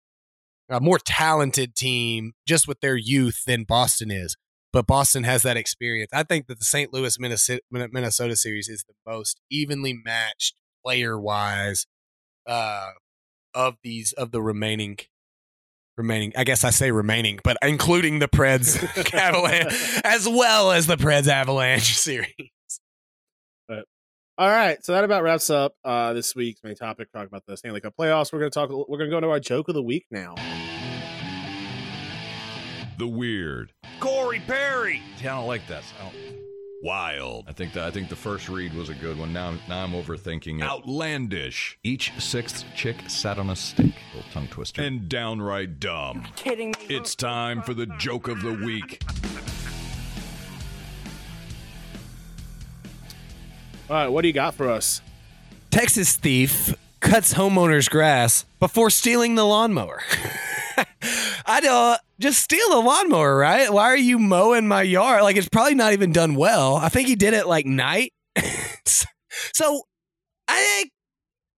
[0.68, 4.36] a more talented team just with their youth than Boston is.
[4.70, 6.10] But Boston has that experience.
[6.12, 6.92] I think that the St.
[6.92, 11.86] Louis Minnesota, Minnesota series is the most evenly matched player wise
[12.48, 12.90] uh,
[13.54, 14.98] of these of the remaining
[15.96, 16.32] remaining.
[16.36, 18.82] I guess I say remaining, but including the Preds
[19.14, 22.50] Avalanche as well as the Preds Avalanche series.
[23.68, 23.84] but,
[24.38, 27.12] All right, so that about wraps up uh, this week's main topic.
[27.12, 28.32] Talk about the Stanley Cup playoffs.
[28.32, 28.70] We're going to talk.
[28.70, 30.34] We're going to go into our joke of the week now.
[32.96, 33.72] The weird.
[34.00, 35.02] Corey Perry.
[35.18, 35.84] See, I don't like this.
[36.00, 36.47] I don't.
[36.80, 37.46] Wild.
[37.48, 39.32] I think that I think the first read was a good one.
[39.32, 40.62] Now, now I'm overthinking it.
[40.62, 41.76] Outlandish.
[41.82, 43.94] Each sixth chick sat on a stick.
[44.14, 44.82] Little tongue twister.
[44.82, 46.28] And downright dumb.
[46.36, 46.94] kidding me.
[46.94, 49.02] It's time for the joke of the week.
[53.90, 55.00] All right, what do you got for us?
[55.70, 60.02] Texas thief cuts homeowner's grass before stealing the lawnmower.
[61.46, 63.72] I don't uh, just steal a lawnmower, right?
[63.72, 65.22] Why are you mowing my yard?
[65.22, 66.76] Like it's probably not even done well.
[66.76, 68.12] I think he did it like night.
[69.54, 69.82] so
[70.46, 70.90] I think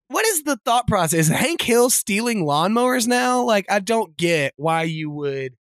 [0.07, 1.19] what is the thought process?
[1.19, 3.43] Is Hank Hill stealing lawnmowers now?
[3.43, 5.53] Like I don't get why you would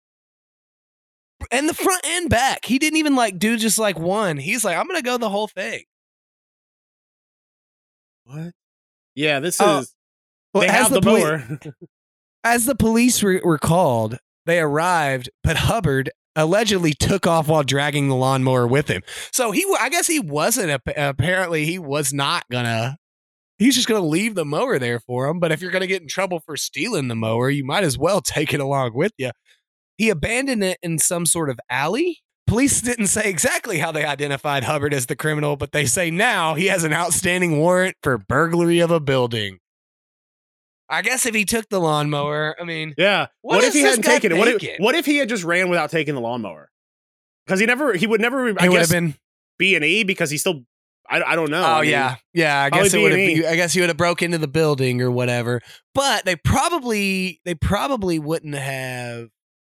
[1.50, 2.64] and the front and back.
[2.64, 4.36] He didn't even like do just like one.
[4.36, 5.82] He's like, I'm gonna go the whole thing.
[8.24, 8.52] What?
[9.14, 9.94] Yeah, this Oh, is.
[10.52, 11.58] Well, they have the, poli- mower.
[12.46, 18.08] As the police were, were called, they arrived, but Hubbard allegedly took off while dragging
[18.08, 19.02] the lawnmower with him.
[19.32, 20.80] So he, I guess he wasn't.
[20.96, 22.98] Apparently, he was not gonna.
[23.58, 25.40] He's just gonna leave the mower there for him.
[25.40, 28.20] But if you're gonna get in trouble for stealing the mower, you might as well
[28.24, 29.32] take it along with you.
[29.98, 32.20] He abandoned it in some sort of alley.
[32.46, 36.54] Police didn't say exactly how they identified Hubbard as the criminal, but they say now
[36.54, 39.58] he has an outstanding warrant for burglary of a building.
[40.88, 43.26] I guess if he took the lawnmower, I mean, yeah.
[43.42, 44.38] What What, if he hadn't taken it?
[44.38, 46.70] What if, what if he had just ran without taking the lawnmower?
[47.44, 47.92] Because he never.
[47.94, 48.46] He would never.
[48.46, 49.14] I it would have guess been.
[49.58, 50.62] B and E because he still.
[51.08, 51.62] I, I don't know.
[51.62, 52.62] Oh I mean, yeah, yeah.
[52.62, 53.16] I guess it would have.
[53.18, 53.46] B&E.
[53.46, 55.60] I guess he would have broke into the building or whatever.
[55.94, 59.28] But they probably, they probably wouldn't have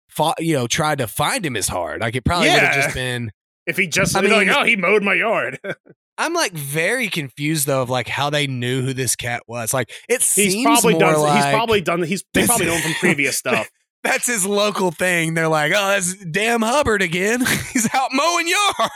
[0.09, 0.41] fought.
[0.41, 2.01] You know, tried to find him as hard.
[2.03, 3.33] Like it probably would have just been.
[3.67, 5.59] If he just I I like, mean- oh, he mowed my yard.
[6.17, 9.75] I'm like very confused though of like how they knew who this cat was.
[9.75, 11.21] Like it he's seems probably more done.
[11.21, 12.03] like he's probably done.
[12.03, 13.69] He's they probably know him from previous stuff.
[14.05, 15.35] that's his local thing.
[15.35, 17.41] They're like, oh, that's damn Hubbard again.
[17.73, 18.49] he's out mowing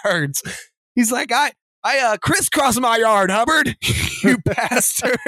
[0.04, 0.42] yards.
[0.94, 1.52] He's like, I,
[1.82, 3.76] I uh, crisscross my yard, Hubbard.
[4.22, 5.18] you bastard.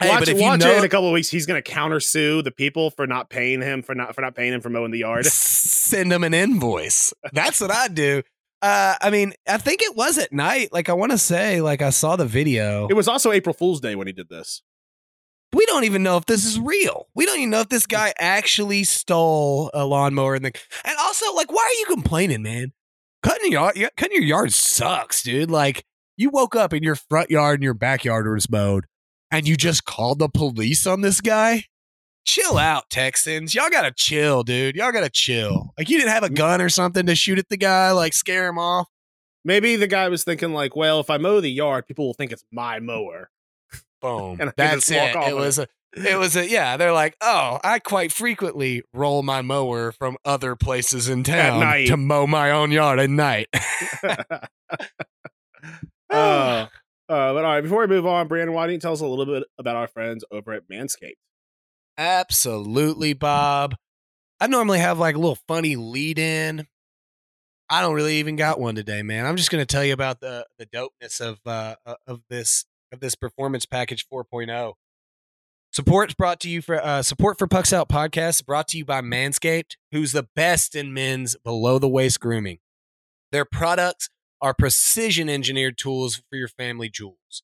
[0.00, 1.28] Hey, watch but if you watch know- it in a couple of weeks.
[1.28, 4.52] He's going to countersue the people for not paying him for not for not paying
[4.52, 5.26] him for mowing the yard.
[5.26, 7.12] send him an invoice.
[7.32, 8.22] That's what I do.
[8.62, 10.70] Uh, I mean, I think it was at night.
[10.72, 12.88] Like I want to say, like I saw the video.
[12.88, 14.62] It was also April Fool's Day when he did this.
[15.52, 17.08] we don't even know if this is real.
[17.14, 20.34] We don't even know if this guy actually stole a lawnmower.
[20.34, 20.52] And the
[20.84, 22.72] and also, like, why are you complaining, man?
[23.22, 25.50] Cutting your yard, cutting your yard sucks, dude.
[25.50, 25.84] Like,
[26.16, 28.84] you woke up in your front yard and your backyard was mowed,
[29.30, 31.64] and you just called the police on this guy.
[32.24, 33.54] Chill out, Texans.
[33.54, 34.76] Y'all gotta chill, dude.
[34.76, 35.72] Y'all gotta chill.
[35.78, 38.48] Like, you didn't have a gun or something to shoot at the guy, like scare
[38.48, 38.88] him off.
[39.44, 42.30] Maybe the guy was thinking like, well, if I mow the yard, people will think
[42.30, 43.30] it's my mower.
[44.00, 44.36] Boom.
[44.40, 45.16] And I That's it.
[45.16, 45.66] It was a.
[45.92, 46.76] It was a yeah.
[46.76, 51.96] They're like, oh, I quite frequently roll my mower from other places in town to
[51.96, 53.48] mow my own yard at night.
[56.10, 56.66] uh,
[57.10, 59.06] uh, but all right, before we move on, Brandon, why don't you tell us a
[59.06, 61.16] little bit about our friends over at Manscaped?
[61.98, 63.74] Absolutely, Bob.
[64.40, 66.68] I normally have like a little funny lead in.
[67.68, 69.26] I don't really even got one today, man.
[69.26, 72.64] I'm just going to tell you about the the dopeness of uh uh, of this
[72.92, 74.74] of this performance package 4.0.
[75.72, 79.00] Support's brought to you for uh, support for Pucks Out podcast brought to you by
[79.00, 82.58] Manscaped, who's the best in men's below the waist grooming.
[83.32, 87.42] Their products are precision engineered tools for your family jewels.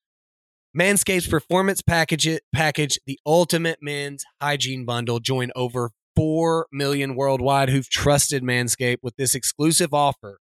[0.77, 7.89] Manscaped's performance package package, the ultimate men's hygiene bundle, join over 4 million worldwide who've
[7.89, 10.39] trusted Manscaped with this exclusive offer.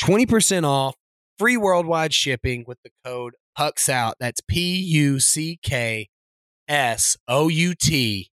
[0.00, 0.96] 20% off,
[1.38, 4.14] free worldwide shipping with the code PUCKS out.
[4.18, 6.08] That's P U C K
[6.68, 8.30] S O U T.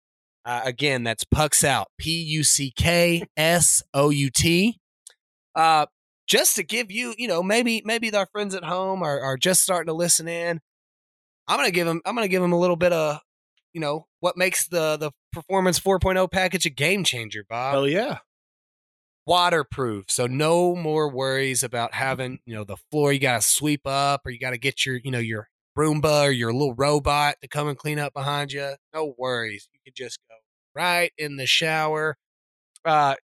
[0.44, 1.88] Uh, again, that's Pucks out.
[1.98, 4.78] P U C K S O U T.
[5.54, 5.86] Uh,
[6.32, 9.62] just to give you, you know, maybe maybe our friends at home are, are just
[9.62, 10.60] starting to listen in.
[11.46, 12.00] I'm gonna give them.
[12.06, 13.18] I'm gonna give them a little bit of,
[13.74, 18.18] you know, what makes the the Performance 4.0 package a game changer, Bob Hell yeah.
[19.26, 20.06] waterproof.
[20.08, 24.22] So no more worries about having, you know, the floor you got to sweep up
[24.24, 27.48] or you got to get your, you know, your Roomba or your little robot to
[27.48, 28.74] come and clean up behind you.
[28.94, 29.68] No worries.
[29.72, 30.36] You could just go
[30.74, 32.16] right in the shower.
[32.84, 33.16] Uh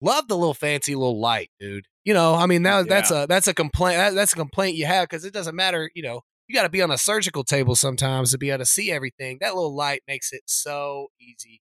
[0.00, 1.86] love the little fancy little light, dude.
[2.04, 4.86] You know, I mean, now that's a that's a complaint that, that's a complaint you
[4.86, 7.76] have cuz it doesn't matter, you know, you got to be on a surgical table
[7.76, 9.38] sometimes to be able to see everything.
[9.40, 11.60] That little light makes it so easy.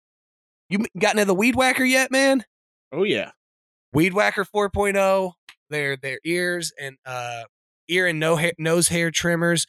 [0.69, 2.43] You gotten to the weed whacker yet, man?
[2.91, 3.31] Oh yeah.
[3.93, 5.33] Weed Whacker 4.0,
[5.69, 7.43] their their ears and uh
[7.87, 9.67] ear and no hair, nose hair trimmers.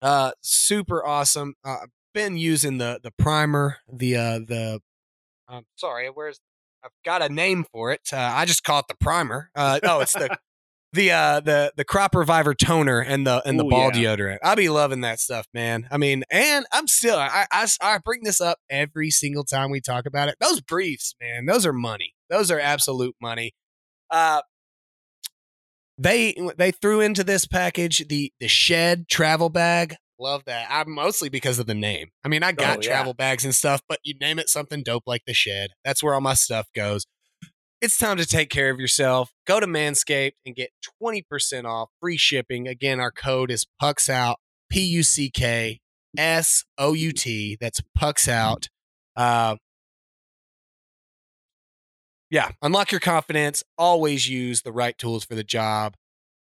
[0.00, 1.54] Uh super awesome.
[1.64, 4.80] Uh I've been using the the primer, the uh the
[5.48, 6.40] I'm sorry, where's
[6.84, 8.00] I've got a name for it.
[8.12, 9.50] Uh, I just call it the primer.
[9.54, 10.36] Uh no, it's the
[10.92, 14.14] the uh the the crop reviver toner and the and the Ooh, ball yeah.
[14.16, 14.38] deodorant.
[14.42, 15.88] I be loving that stuff, man.
[15.90, 19.80] I mean, and I'm still I, I I bring this up every single time we
[19.80, 20.36] talk about it.
[20.40, 22.14] Those briefs, man, those are money.
[22.28, 23.52] Those are absolute money.
[24.10, 24.42] Uh
[25.98, 29.96] they they threw into this package the the shed travel bag.
[30.22, 30.68] Love that.
[30.70, 32.08] I'm mostly because of the name.
[32.24, 32.88] I mean, I got Oh, yeah.
[32.88, 35.70] travel bags and stuff, but you name it something dope like the shed.
[35.84, 37.06] That's where all my stuff goes.
[37.80, 39.32] It's time to take care of yourself.
[39.46, 40.70] Go to Manscaped and get
[41.02, 42.68] 20% off free shipping.
[42.68, 44.36] Again, our code is Pucks Out,
[44.70, 45.80] P U C K
[46.16, 47.58] S O U T.
[47.60, 48.68] That's Pucks Out.
[49.16, 49.56] Uh,
[52.30, 53.62] yeah, unlock your confidence.
[53.76, 55.94] Always use the right tools for the job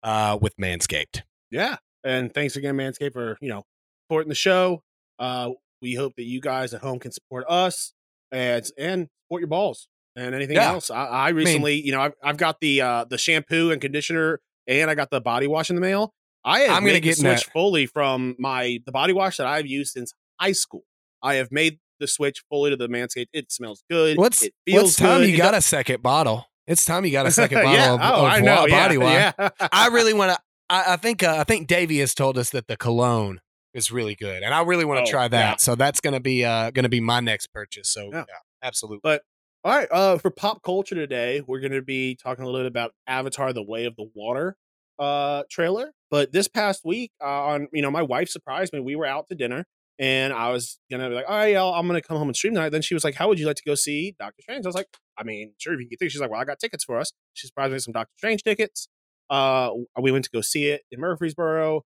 [0.03, 1.23] uh, with Manscaped.
[1.51, 1.77] Yeah.
[2.05, 3.65] And thanks again, Manscaped, for you know
[4.07, 4.83] supporting the show.
[5.19, 5.51] Uh,
[5.83, 7.93] we hope that you guys at home can support us
[8.33, 10.73] and and support your balls and anything Yeah.
[10.73, 10.91] else.
[10.91, 14.91] I, I recently, you know, I've, I've got the uh, the shampoo and conditioner, and
[14.91, 16.13] I got the body wash in the mail.
[16.45, 17.53] I I'm gonna the get switch that.
[17.53, 20.83] fully from my the body wash that I've used since high school.
[21.23, 23.27] I have made the switch fully to the Manscaped.
[23.33, 24.17] It smells good.
[24.19, 25.31] What's it feels what's time good.
[25.31, 26.47] you got a second bottle?
[26.69, 27.95] It's time you got a second bottle yeah.
[27.95, 28.55] of, oh, of I know.
[28.61, 29.35] wa- yeah, body wash.
[29.39, 29.49] Yeah.
[29.73, 30.39] I really want to.
[30.71, 33.41] I, I think uh, I think Davey has told us that the cologne
[33.75, 35.39] is really good, and I really want to Oh, try that.
[35.39, 35.57] yeah.
[35.57, 37.89] So that's gonna be uh gonna be my next purchase.
[37.89, 38.35] So yeah, Yeah.
[38.63, 39.01] absolutely.
[39.03, 39.23] But
[39.65, 42.67] all right, uh, for pop culture today, we're going to be talking a little bit
[42.69, 44.57] about Avatar: The Way of the Water
[45.01, 45.93] uh, trailer.
[46.11, 48.79] But this past week, uh, on you know, my wife surprised me.
[48.81, 49.67] We were out to dinner,
[49.99, 52.55] and I was gonna be like, "All right, y'all, I'm gonna come home and stream
[52.55, 54.69] tonight." Then she was like, "How would you like to go see Doctor Strange?" I
[54.69, 54.87] was like,
[55.19, 56.99] "I mean, sure, if you can get tickets." She's like, "Well, I got tickets for
[56.99, 58.89] us." She surprised me with some Doctor Strange tickets.
[59.31, 59.71] Uh,
[60.01, 61.85] we went to go see it in Murfreesboro.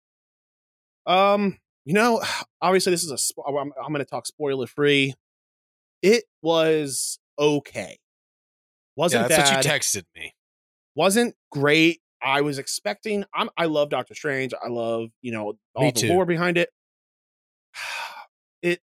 [1.07, 2.22] Um, you know,
[2.62, 3.14] obviously this is a.
[3.16, 5.14] spo- I'm, I'm going to talk spoiler free.
[6.03, 7.99] It was okay.
[8.97, 9.57] Wasn't yeah, that's bad.
[9.57, 10.34] what you texted me.
[10.95, 12.01] wasn't great.
[12.22, 13.24] I was expecting.
[13.34, 13.49] I'm.
[13.57, 14.53] I love Doctor Strange.
[14.55, 16.09] I love you know all Me the too.
[16.09, 16.70] lore behind it.
[18.62, 18.80] It.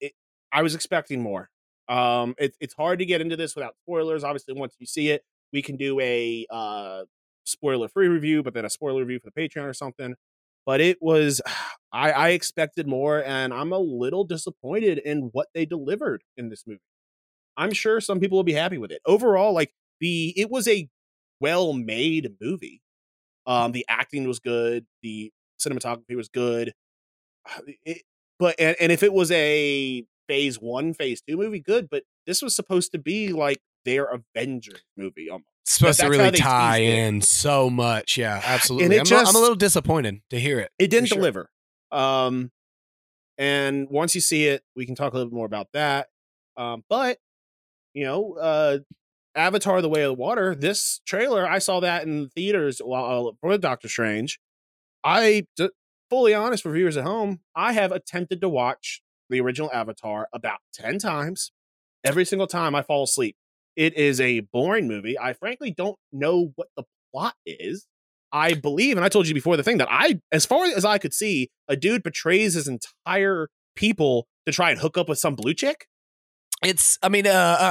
[0.00, 0.14] It.
[0.52, 1.48] I was expecting more.
[1.88, 2.34] Um.
[2.38, 4.24] It, it's hard to get into this without spoilers.
[4.24, 7.02] Obviously, once you see it, we can do a uh
[7.44, 10.14] spoiler free review, but then a spoiler review for the Patreon or something.
[10.66, 11.40] But it was.
[11.92, 16.62] I, I expected more, and I'm a little disappointed in what they delivered in this
[16.64, 16.78] movie.
[17.56, 19.02] I'm sure some people will be happy with it.
[19.04, 20.88] Overall, like the it was a
[21.40, 22.80] well made movie.
[23.46, 26.72] Um, the acting was good, the cinematography was good.
[27.84, 28.02] It,
[28.38, 31.88] but and, and if it was a phase one, phase two movie, good.
[31.90, 35.28] But this was supposed to be like their Avengers movie.
[35.30, 38.16] Um, It's supposed to really tie in so much.
[38.18, 38.98] Yeah, absolutely.
[38.98, 40.70] I'm, a- I'm a little disappointed to hear it.
[40.78, 41.18] it didn't sure.
[41.18, 41.50] deliver.
[41.92, 42.50] Um,
[43.38, 46.08] and once you see it, we can talk a little bit more about that.
[46.56, 47.18] Um, but
[47.94, 48.78] you know, uh,
[49.34, 50.54] Avatar: The Way of the Water.
[50.54, 54.38] This trailer, I saw that in theaters while for Doctor Strange.
[55.04, 55.46] I
[56.10, 60.58] fully honest for viewers at home, I have attempted to watch the original Avatar about
[60.72, 61.52] ten times.
[62.04, 63.36] every single time I fall asleep.
[63.80, 65.18] It is a boring movie.
[65.18, 67.86] I frankly don't know what the plot is.
[68.30, 70.98] I believe, and I told you before the thing that I, as far as I
[70.98, 75.34] could see, a dude betrays his entire people to try and hook up with some
[75.34, 75.86] blue chick.
[76.62, 77.30] It's, I mean, uh,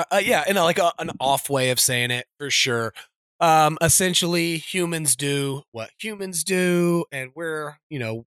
[0.09, 2.91] uh, uh yeah, in a, like a, an off way of saying it for sure.
[3.39, 8.25] Um, essentially, humans do what humans do, and we're, you know,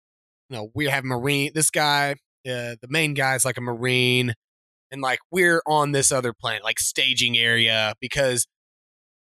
[0.49, 1.51] you know, we have marine.
[1.55, 2.13] This guy,
[2.49, 4.33] uh, the main guy, is like a marine,
[4.91, 8.47] and like we're on this other planet, like staging area, because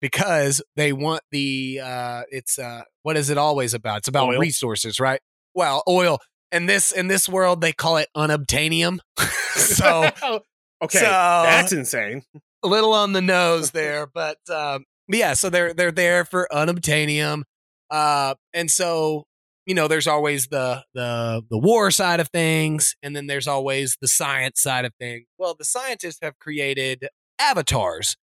[0.01, 4.37] because they want the uh it's uh what is it always about it's about Oil.
[4.37, 5.19] resources right
[5.55, 6.19] well oil
[6.51, 8.99] and this in this world they call it unobtainium
[9.55, 10.03] so
[10.83, 12.21] okay, so- that's insane.
[12.63, 17.41] a little on the nose there but um yeah so they're they're there for unobtainium
[17.89, 19.23] uh and so
[19.67, 23.97] you know there's always the the the war side of things and then there's always
[24.01, 27.07] the science side of things well the scientists have created
[27.37, 28.15] avatars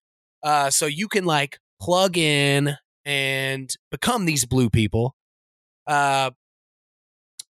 [0.43, 5.15] uh so you can like plug in and become these blue people.
[5.87, 6.31] Uh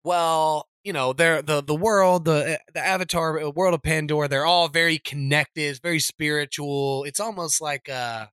[0.03, 4.45] well you know they're the the world the the avatar uh, world of pandora they're
[4.45, 7.05] all very connected very spiritual.
[7.05, 8.27] It's almost like uh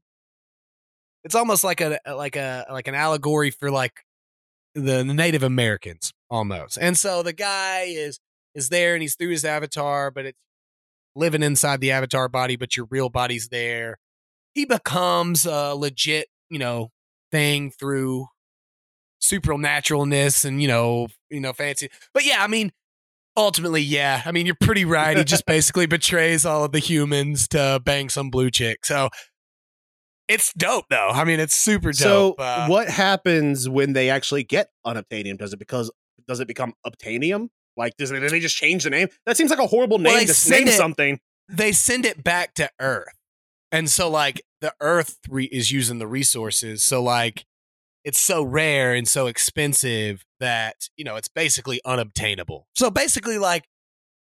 [1.24, 3.94] it's almost like a like a like an allegory for like
[4.76, 6.78] the native americans almost.
[6.80, 8.20] And so the guy is
[8.56, 10.40] is there and he's through his avatar but it's
[11.16, 13.98] living inside the avatar body but your real body's there.
[14.54, 16.90] He becomes a legit you know
[17.32, 18.28] thing through
[19.22, 21.90] supernaturalness and you know you know fancy.
[22.14, 22.72] But yeah i mean
[23.38, 25.18] ultimately yeah i mean you're pretty right.
[25.18, 28.86] He just basically betrays all of the humans to bang some blue chick.
[28.86, 29.10] So
[30.28, 34.44] it's dope though i mean it's super So, dope uh, what happens when they actually
[34.44, 35.38] get unobtainium?
[35.38, 35.92] Does it because
[36.28, 37.50] does it become obtainium?
[37.78, 39.08] Like, does it, do they just change the name?
[39.26, 41.20] That seems like a horrible name they to name it- something.
[41.50, 43.14] they send it back to earth
[43.72, 47.46] and so like the earth re- is using the resources so like
[48.04, 53.64] it's so rare and so expensive that you know it's basically unobtainable so basically like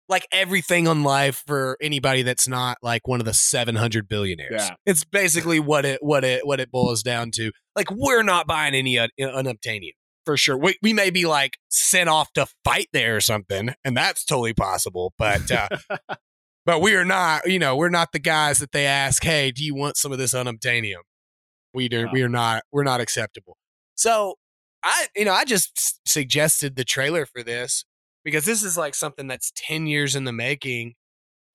[0.10, 4.76] like everything on life for anybody that's not like one of the 700 billionaires Yeah.
[4.86, 8.76] it's basically what it what it what it boils down to like we're not buying
[8.76, 9.92] any un- unobtainium
[10.26, 13.96] for sure we, we may be like sent off to fight there or something and
[13.98, 15.68] that's totally possible but uh
[16.66, 19.62] but we are not, you know, we're not the guys that they ask, "Hey, do
[19.66, 21.02] you want some of this unobtainium?"
[21.74, 23.58] We do, we are not, we're not acceptable.
[23.96, 24.36] So
[24.82, 27.84] I, you know, I just s- suggested the trailer for this
[28.24, 30.96] because this is like something that's ten years in the making,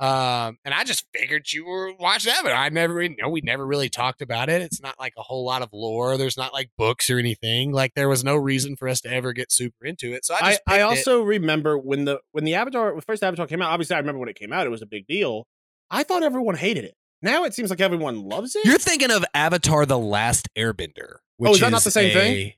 [0.01, 3.41] um, and I just figured you were watching that, but I never, you know, we
[3.41, 4.63] never really talked about it.
[4.63, 6.17] It's not like a whole lot of lore.
[6.17, 7.73] There's not like books or anything.
[7.73, 10.25] Like there was no reason for us to ever get super into it.
[10.25, 10.83] So I I, just, I picked it.
[10.83, 13.73] also remember when the when the Avatar when the first Avatar came out.
[13.73, 15.49] Obviously, I remember when it came out; it was a big deal.
[15.91, 16.95] I thought everyone hated it.
[17.21, 18.65] Now it seems like everyone loves it.
[18.65, 21.17] You're thinking of Avatar: The Last Airbender.
[21.39, 22.53] Which Oh, is that not the same thing?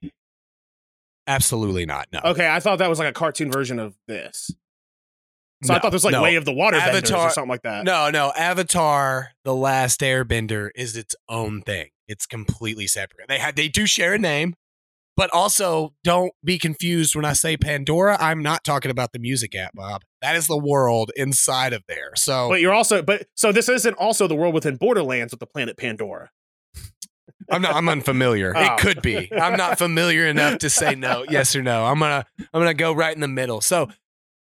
[1.30, 2.08] Absolutely not.
[2.12, 2.20] No.
[2.24, 4.50] okay, I thought that was like a cartoon version of this.
[5.62, 6.22] So I thought this was like no.
[6.22, 7.84] Way of the Water Avatar- or something like that.
[7.84, 8.32] No, no.
[8.36, 11.90] Avatar: The Last Airbender is its own thing.
[12.08, 13.28] It's completely separate.
[13.28, 14.54] They had they do share a name,
[15.16, 18.16] but also don't be confused when I say Pandora.
[18.18, 20.02] I'm not talking about the music app, Bob.
[20.22, 22.12] That is the world inside of there.
[22.16, 25.46] So But you're also but so this isn't also the world within Borderlands with the
[25.46, 26.30] planet Pandora.
[27.50, 27.74] I'm not.
[27.74, 28.52] I'm unfamiliar.
[28.56, 28.60] Oh.
[28.62, 29.30] It could be.
[29.32, 31.84] I'm not familiar enough to say no, yes or no.
[31.86, 32.24] I'm gonna.
[32.38, 33.60] I'm gonna go right in the middle.
[33.60, 33.88] So,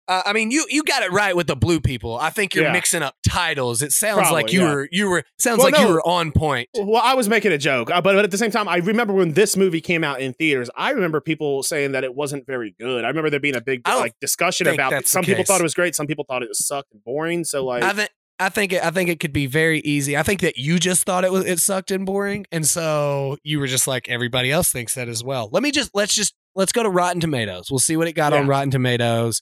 [0.08, 2.18] uh, I mean, you you got it right with the blue people.
[2.18, 2.72] I think you're Yeah.
[2.74, 3.82] mixing up titles.
[3.82, 4.74] It sounds Probably, like you yeah.
[4.74, 6.70] were you were sounds Well, like you were on point.
[6.76, 9.14] Well, I was making a joke, uh, but, but at the same time, I remember
[9.14, 10.70] when this movie came out in theaters.
[10.76, 13.04] I remember people saying that it wasn't very good.
[13.06, 15.08] I remember there being a big like discussion about.
[15.08, 15.96] Some people thought it was great.
[15.96, 17.44] Some people thought it was sucked and boring.
[17.44, 18.10] So like, I think.
[18.40, 20.16] I think it, I think it could be very easy.
[20.16, 23.60] I think that you just thought it was it sucked and boring, and so you
[23.60, 25.50] were just like everybody else thinks that as well.
[25.52, 27.70] Let me just let's just let's go to Rotten Tomatoes.
[27.70, 29.42] We'll see what it got on Rotten Tomatoes,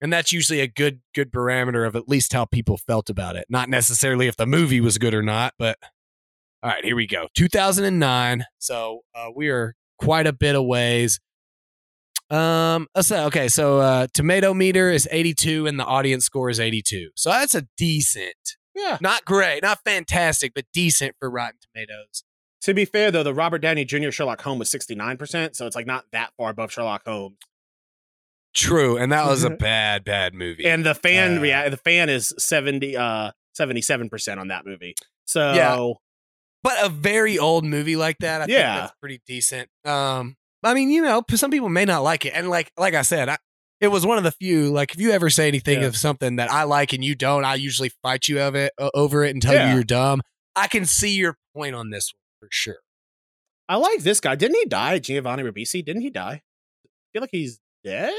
[0.00, 3.44] and that's usually a good good parameter of at least how people felt about it.
[3.50, 5.76] Not necessarily if the movie was good or not, but
[6.62, 7.28] all right, here we go.
[7.34, 8.44] 2009.
[8.58, 11.20] So uh, we are quite a bit of ways.
[12.34, 17.10] Um, say, okay, so uh, tomato meter is 82 and the audience score is 82.
[17.16, 18.98] So that's a decent, yeah.
[19.00, 22.24] not great, not fantastic, but decent for Rotten Tomatoes.
[22.62, 24.10] To be fair though, the Robert Downey Jr.
[24.10, 27.36] Sherlock Holmes was sixty nine percent, so it's like not that far above Sherlock Holmes.
[28.54, 30.64] True, and that was a bad, bad movie.
[30.64, 34.64] And the fan, Uh, rea- the fan is seventy, uh, seventy seven percent on that
[34.64, 34.94] movie.
[35.26, 35.92] So Yeah.
[36.62, 38.74] but a very old movie like that, I Yeah.
[38.74, 39.68] think that's pretty decent.
[39.84, 43.02] Um, I mean, you know, some people may not like it, and like like I
[43.02, 43.36] said, I,
[43.80, 44.70] it was one of the few.
[44.70, 45.86] Like, if you ever say anything Yeah.
[45.88, 48.90] of something that I like and you don't, I usually fight you of it uh,
[48.94, 49.68] over it and tell Yeah.
[49.70, 50.22] you you're dumb.
[50.56, 52.76] I can see your point on this one for sure.
[53.68, 54.34] I like this guy.
[54.36, 54.98] Didn't he die?
[54.98, 55.84] Giovanni Ribisi?
[55.84, 56.42] Didn't he die?
[56.84, 58.12] I feel like he's dead.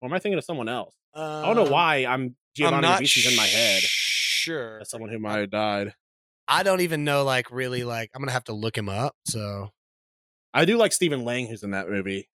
[0.00, 0.94] Or am I thinking of someone else?
[1.14, 3.82] I don't know why I'm I'm Giovanni not Ribisi's in my head.
[3.82, 4.80] Sure.
[4.84, 5.94] Someone who might have died.
[6.46, 7.24] I don't even know.
[7.24, 9.14] Like, really, like, I'm gonna have to look him up.
[9.26, 9.70] So
[10.54, 12.28] I do like Stephen Lang, who's in that movie.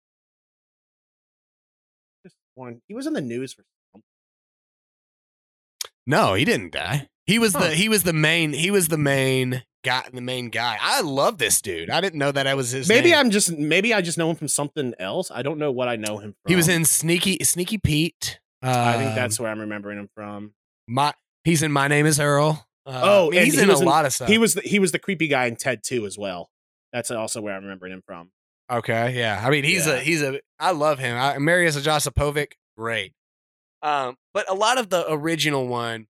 [2.25, 2.81] Just one.
[2.87, 3.63] He was in the news for
[3.93, 4.03] something.
[6.05, 7.07] no, he didn't die.
[7.25, 7.59] He was Huh.
[7.69, 10.77] the he was the main he was the main guy the main guy.
[10.81, 11.89] I love this dude.
[11.89, 12.87] I didn't know that I was his.
[12.87, 13.19] Maybe name.
[13.19, 15.29] I'm just maybe I just know him from something else.
[15.31, 16.49] I don't know what I know him from.
[16.49, 18.39] He was in Sneaky Sneaky Pete.
[18.61, 20.53] I think Um, that's where I'm remembering him from.
[20.87, 21.13] my.
[21.43, 22.67] He's in My Name Is Earl.
[22.85, 24.27] Uh, Oh, I mean, and he's he in a was in- lot of stuff.
[24.27, 26.49] He was the, he was the creepy guy in Ted 2 as well.
[26.93, 28.31] That's also where I'm remembering him from.
[28.71, 29.13] okay.
[29.17, 29.93] Yeah, I mean, he's Yeah.
[29.95, 30.39] a he's a.
[30.59, 31.15] I love him.
[31.17, 33.13] I, Marius Josipovic, great.
[33.81, 36.07] Um, but a lot of the original one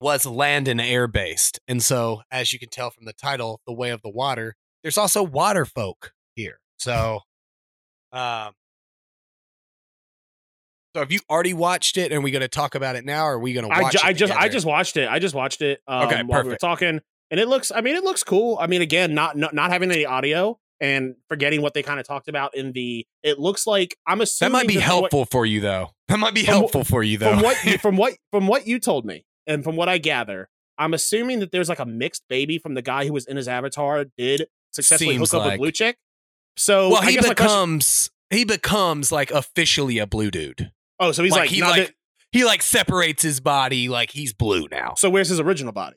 [0.00, 3.72] was land and air based, and so as you can tell from the title, "The
[3.72, 6.60] Way of the Water," there's also water folk here.
[6.78, 7.20] So,
[8.12, 8.52] um,
[10.94, 12.12] so have you already watched it?
[12.12, 13.98] And we going to talk about it now, or are we going to I, ju-
[13.98, 15.08] it I just I just watched it.
[15.08, 16.60] I just watched it um, Okay, while we were perfect.
[16.60, 17.72] talking, and it looks.
[17.74, 18.56] I mean, it looks cool.
[18.60, 22.06] I mean, again, not not, not having any audio and forgetting what they kind of
[22.06, 23.06] talked about in the.
[23.22, 25.90] It looks like I'm assuming that might be from what- helpful for you, though.
[26.08, 27.30] That might be From helpful for you, though.
[27.32, 30.48] from what from what from what you told me and from what I gather.
[30.78, 33.48] I'm assuming that there's like a mixed baby from the guy who was in his
[33.48, 35.52] avatar did successfully Seems hook up like.
[35.52, 35.96] with Blue Chick.
[36.56, 40.70] So well, I he my question- becomes he becomes like officially a blue dude.
[41.00, 41.94] oh, so he's like, he like that-
[42.32, 44.94] he like separates his body like he's blue now.
[44.96, 45.96] so where's his original body?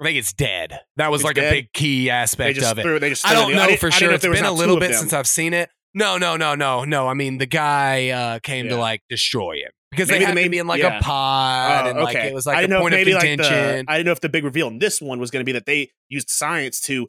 [0.00, 0.78] I think it's dead.
[0.96, 1.52] That was It's like dead?
[1.52, 2.82] a big key aspect of it.
[2.82, 4.12] threw, they just I don't know for sure.
[4.12, 5.70] It's been a little bit since I've seen it.
[5.94, 7.08] No, no, no, no, no.
[7.08, 10.44] I mean, the guy uh, came to like destroy him because Maybe they the had
[10.44, 10.98] to be in like yeah.
[10.98, 13.86] a pod Oh, and like it was like I a point of maybe like contention.
[13.86, 15.52] the I didn't know if the big reveal in this one was going to be
[15.52, 17.06] that they used science to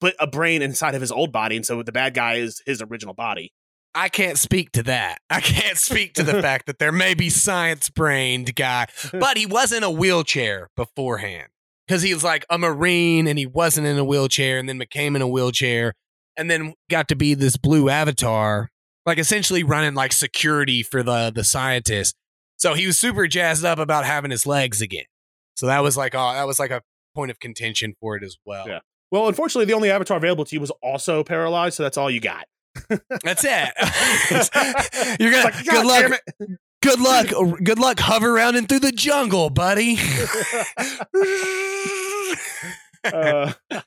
[0.00, 2.80] put a brain inside of his old body, and so the bad guy is his
[2.80, 3.52] original body.
[3.94, 5.18] I can't speak to that.
[5.28, 9.44] I can't speak to the fact that there may be science brained guy, but he
[9.44, 11.48] was in a wheelchair beforehand
[11.90, 15.16] because he was like a Marine and he wasn't in a wheelchair and then became
[15.16, 15.92] in a wheelchair
[16.36, 18.70] and then got to be this blue avatar,
[19.06, 22.14] like essentially running like security for the the scientist.
[22.58, 25.06] So he was super jazzed up about having his legs again.
[25.56, 26.80] So that was like oh, that was like a
[27.16, 28.68] point of contention for it as well.
[28.68, 28.78] Yeah.
[29.10, 32.20] Well, unfortunately, the only avatar available to you was also paralyzed, so that's all you
[32.20, 32.44] got.
[33.24, 35.18] That's it.
[35.18, 36.20] You're gonna like, good luck.
[36.38, 37.26] it." Good luck.
[37.62, 39.96] Good luck hover around and through the jungle, buddy.
[43.04, 43.84] Uh, but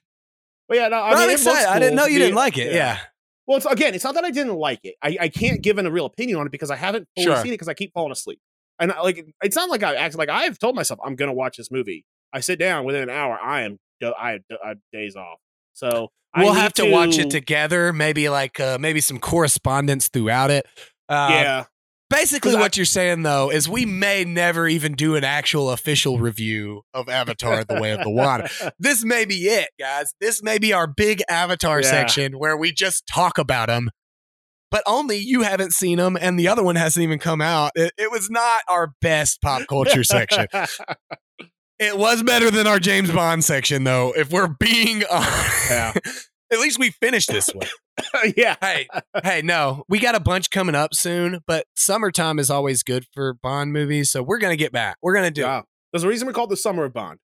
[0.72, 1.66] yeah, no, I I mean, am it looks.
[1.66, 2.74] I didn't know you The- didn't like it.
[2.74, 3.00] Yeah.
[3.46, 4.96] Well, it's, again, it's not that I didn't like it.
[5.04, 7.36] I, I can't give an, a real opinion on it because I haven't fully Sure.
[7.38, 8.40] seen it because I keep falling asleep.
[8.80, 11.34] And I, like, it's not like I act like I've told myself I'm going to
[11.36, 12.06] watch this movie.
[12.32, 13.38] I sit down within an hour.
[13.40, 14.40] I am I
[14.94, 15.40] days off.
[15.74, 17.94] So We'll have to, watch it together.
[17.94, 20.66] Maybe like uh, maybe some correspondence throughout it.
[21.08, 21.64] Uh, yeah,
[22.14, 25.72] Basically, 'Cause I- what you're saying though is we may never even do an actual
[25.72, 28.50] official review of Avatar: The Way of the Water.
[28.80, 30.14] This may be it, guys.
[30.22, 31.90] This may be our big Avatar Yeah.
[31.90, 33.90] section where we just talk about them.
[34.72, 37.72] But only you haven't seen them, and the other one hasn't even come out.
[37.76, 40.48] It, it was not our best pop culture section.
[41.80, 44.14] It was better than our James Bond section, though.
[44.16, 45.94] If we're being honest, Yeah.
[46.54, 47.68] At least we finished this one.
[48.38, 48.56] yeah.
[48.62, 48.88] hey,
[49.24, 53.34] hey, no, we got a bunch coming up soon, but summertime is always good for
[53.34, 54.98] Bond movies, so we're gonna get back.
[55.02, 55.66] We're gonna do it.
[55.92, 57.20] There's a reason we call it the Summer of Bond.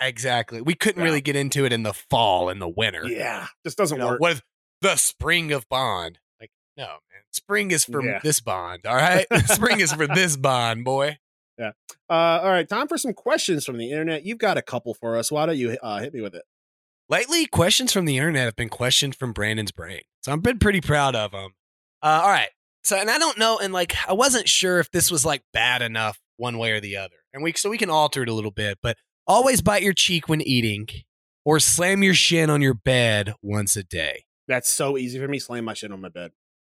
[0.00, 0.60] exactly.
[0.60, 1.06] We couldn't Yeah.
[1.08, 3.06] really get into it in the fall and the winter.
[3.06, 4.20] Yeah, this doesn't you know, work.
[4.20, 4.42] what is
[4.80, 6.20] the spring of Bond?
[6.40, 8.20] Like, no, man, spring is for Yeah.
[8.22, 8.86] this Bond.
[8.86, 11.18] All right, spring is for this Bond, boy.
[11.58, 11.72] Yeah.
[12.08, 12.12] Uh,
[12.42, 14.24] all right, time for some questions from the internet.
[14.24, 15.32] You've got a couple for us.
[15.32, 16.44] Why don't you uh, hit me with it?
[17.08, 20.02] Lately, questions from the internet have been questions from Brandon's brain.
[20.22, 21.52] So I've been pretty proud of them.
[22.02, 22.50] Uh, all right.
[22.84, 25.82] So, and I don't know, and like, I wasn't sure if this was like bad
[25.82, 27.16] enough one way or the other.
[27.34, 28.96] And we, so we can alter it a little bit, but
[29.26, 30.86] always bite your cheek when eating
[31.44, 34.24] or slam your shin on your bed once a day.
[34.46, 35.38] That's so easy for me.
[35.38, 36.32] Slam my shin on my bed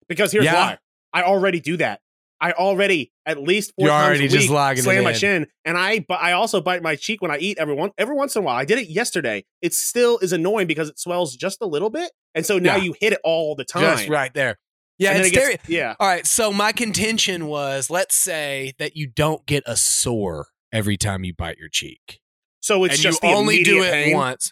[0.10, 0.54] because here's Yeah.
[0.54, 0.78] why.
[1.14, 2.02] I already do that.
[2.42, 5.16] I already at least four You're times already a just week logging slam my in.
[5.16, 8.16] shin, and I but I also bite my cheek when I eat every one every
[8.16, 8.56] once in a while.
[8.56, 9.46] I did it yesterday.
[9.62, 12.84] It still is annoying because it swells just a little bit, and so now Yeah.
[12.84, 13.84] you hit it all the time.
[13.98, 14.58] Just right there.
[14.98, 15.96] Yeah, it's it gets- yeah.
[16.00, 16.26] All right.
[16.28, 21.34] So my contention was let's say that you don't get a sore every time you
[21.34, 22.20] bite your cheek.
[22.60, 24.16] So it's and just you the only do it pain.
[24.16, 24.52] once.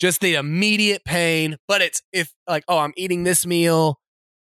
[0.00, 1.56] Just the immediate pain.
[1.66, 3.98] But it's if like, oh, I'm eating this meal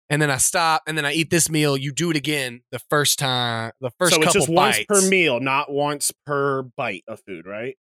[0.08, 1.76] and then I stop, and then I eat this meal.
[1.76, 4.84] You do it again the first time, the first so it's just bites.
[4.88, 7.76] once per meal, not once per bite of food, right?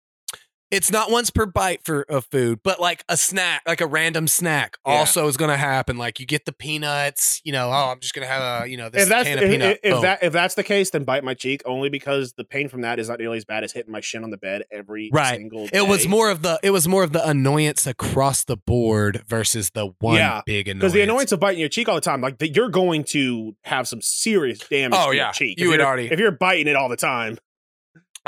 [0.68, 4.26] It's not once per bite for of food, but like a snack, like a random
[4.26, 4.94] snack, Yeah.
[4.94, 5.96] also is going to happen.
[5.96, 7.68] Like you get the peanuts, you know.
[7.68, 9.50] Oh, I'm just going to have a, you know, this if that's can of if,
[9.50, 9.80] peanut.
[9.84, 12.68] if, if that if that's the case, then bite my cheek only because the pain
[12.68, 15.08] from that is not nearly as bad as hitting my shin on the bed every
[15.12, 15.36] Right.
[15.36, 15.68] single.
[15.72, 19.70] it was more of the it was more of the annoyance across the board versus
[19.70, 20.80] the one Yeah, big annoyance.
[20.80, 23.54] because the annoyance of biting your cheek all the time, like the, you're going to
[23.62, 24.98] have some serious damage.
[25.00, 25.26] Oh, to yeah.
[25.26, 25.60] your cheek.
[25.60, 27.38] You would already- if you're biting it all the time.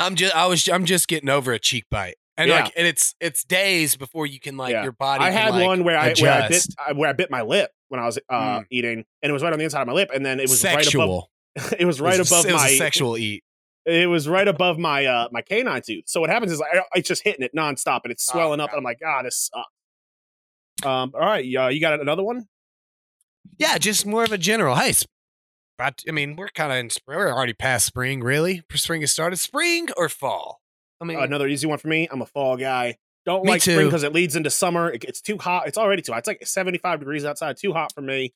[0.01, 2.15] I'm just I was I'm just getting over a cheek bite.
[2.39, 2.63] And Yeah.
[2.63, 4.83] like and it's it's days before you can like Yeah.
[4.83, 6.65] your body I can, had like, one where I where I bit
[6.95, 8.65] where I bit my lip when I was uh, Mm.
[8.71, 10.59] eating, and it was right on the inside of my lip, and then it was
[10.61, 11.29] sexual.
[11.55, 11.73] right above.
[11.79, 13.43] It was right it was, above it was my sexual eat.
[13.85, 16.05] it was right above my uh my canine tooth.
[16.07, 18.69] So what happens is I, it's just hitting it nonstop and it's Oh, swelling up,
[18.69, 18.77] God.
[18.77, 19.67] and I'm like, God, this sucks.
[20.85, 22.47] Um, all right, yeah, you got another one?
[23.57, 24.75] Yeah, just more of a general.
[24.75, 24.93] Hey,
[25.77, 27.17] but I mean, we're kind of in spring.
[27.17, 28.61] We're already past spring, really.
[28.73, 29.37] Spring has started.
[29.37, 30.58] Spring or fall?
[31.01, 32.07] I mean, Another easy one for me.
[32.11, 32.97] I'm a fall guy.
[33.25, 34.89] Don't like spring because it leads into summer.
[34.91, 35.67] It gets too hot.
[35.67, 36.19] It's already too hot.
[36.19, 37.57] It's like 75 degrees outside.
[37.57, 38.31] Too hot for me.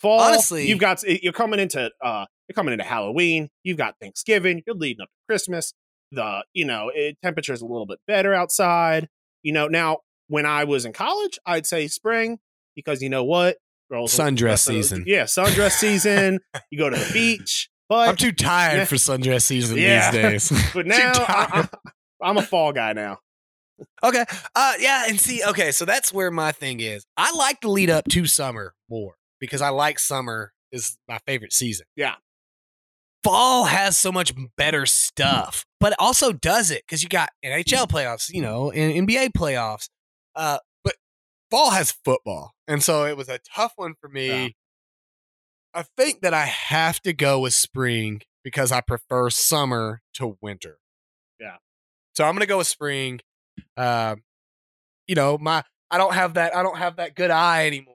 [0.00, 0.20] Fall.
[0.20, 3.50] Honestly- you've got you're coming into uh you're coming into Halloween.
[3.64, 4.62] You've got Thanksgiving.
[4.66, 5.74] You're leading up to Christmas.
[6.12, 9.08] The you know it, temperature's a little bit better outside.
[9.42, 9.98] You know now
[10.28, 12.38] when I was in college, I'd say spring
[12.76, 13.56] because you know what
[13.90, 15.04] girls Sundress season.
[15.06, 16.38] Yeah, sundress season.
[16.70, 18.84] you go to the beach, but I'm too tired Yeah.
[18.84, 20.10] for sundress season Yeah.
[20.10, 20.62] these days.
[20.72, 21.68] but too now I,
[22.22, 23.18] I'm a fall guy now.
[24.02, 24.24] Okay.
[24.54, 27.06] Uh yeah, and see, okay, so that's where my thing is.
[27.16, 31.52] I like to lead up to summer more because I like summer is my favorite
[31.52, 31.86] season.
[31.96, 32.14] Yeah.
[33.24, 37.88] Fall has so much better stuff, but it also does it because you got NHL
[37.88, 39.88] playoffs, you know, and NBA playoffs.
[40.34, 40.94] Uh, but
[41.50, 42.52] fall has football.
[42.68, 44.28] And so it was a tough one for me.
[44.28, 44.48] Yeah.
[45.74, 50.78] I think that I have to go with spring because I prefer summer to winter.
[52.18, 53.20] So I'm gonna go with spring.
[53.76, 54.24] Um,
[55.06, 57.94] you know, my I don't have that I don't have that good eye anymore.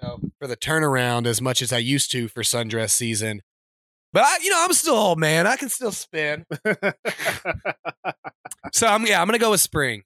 [0.00, 3.42] You know, for the turnaround as much as I used to for sundress season.
[4.14, 5.46] But I, you know, I'm still old man.
[5.46, 6.46] I can still spin.
[8.72, 10.04] So I'm yeah, I'm gonna go with spring.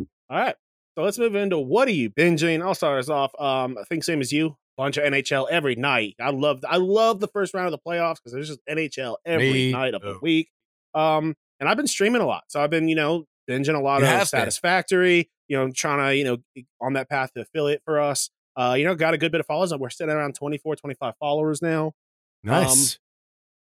[0.00, 0.56] All right.
[0.94, 2.62] So let's move into what are you binging?
[2.62, 3.32] I'll start us off.
[3.40, 4.56] Um, I think same as you.
[4.76, 6.16] Bunch of NHL every night.
[6.20, 9.52] I love I love the first round of the playoffs because there's just NHL every
[9.52, 10.50] Me night of the week.
[10.94, 12.44] Um, and I've been streaming a lot.
[12.48, 14.40] So I've been, you know, binging a lot You of have been.
[14.40, 16.36] Satisfactory, you know, trying to, you know,
[16.80, 18.30] on that path to affiliate for us.
[18.56, 19.72] Uh, you know, got a good bit of followers.
[19.74, 21.92] We're sitting around 24, 25 followers now.
[22.42, 22.98] Nice.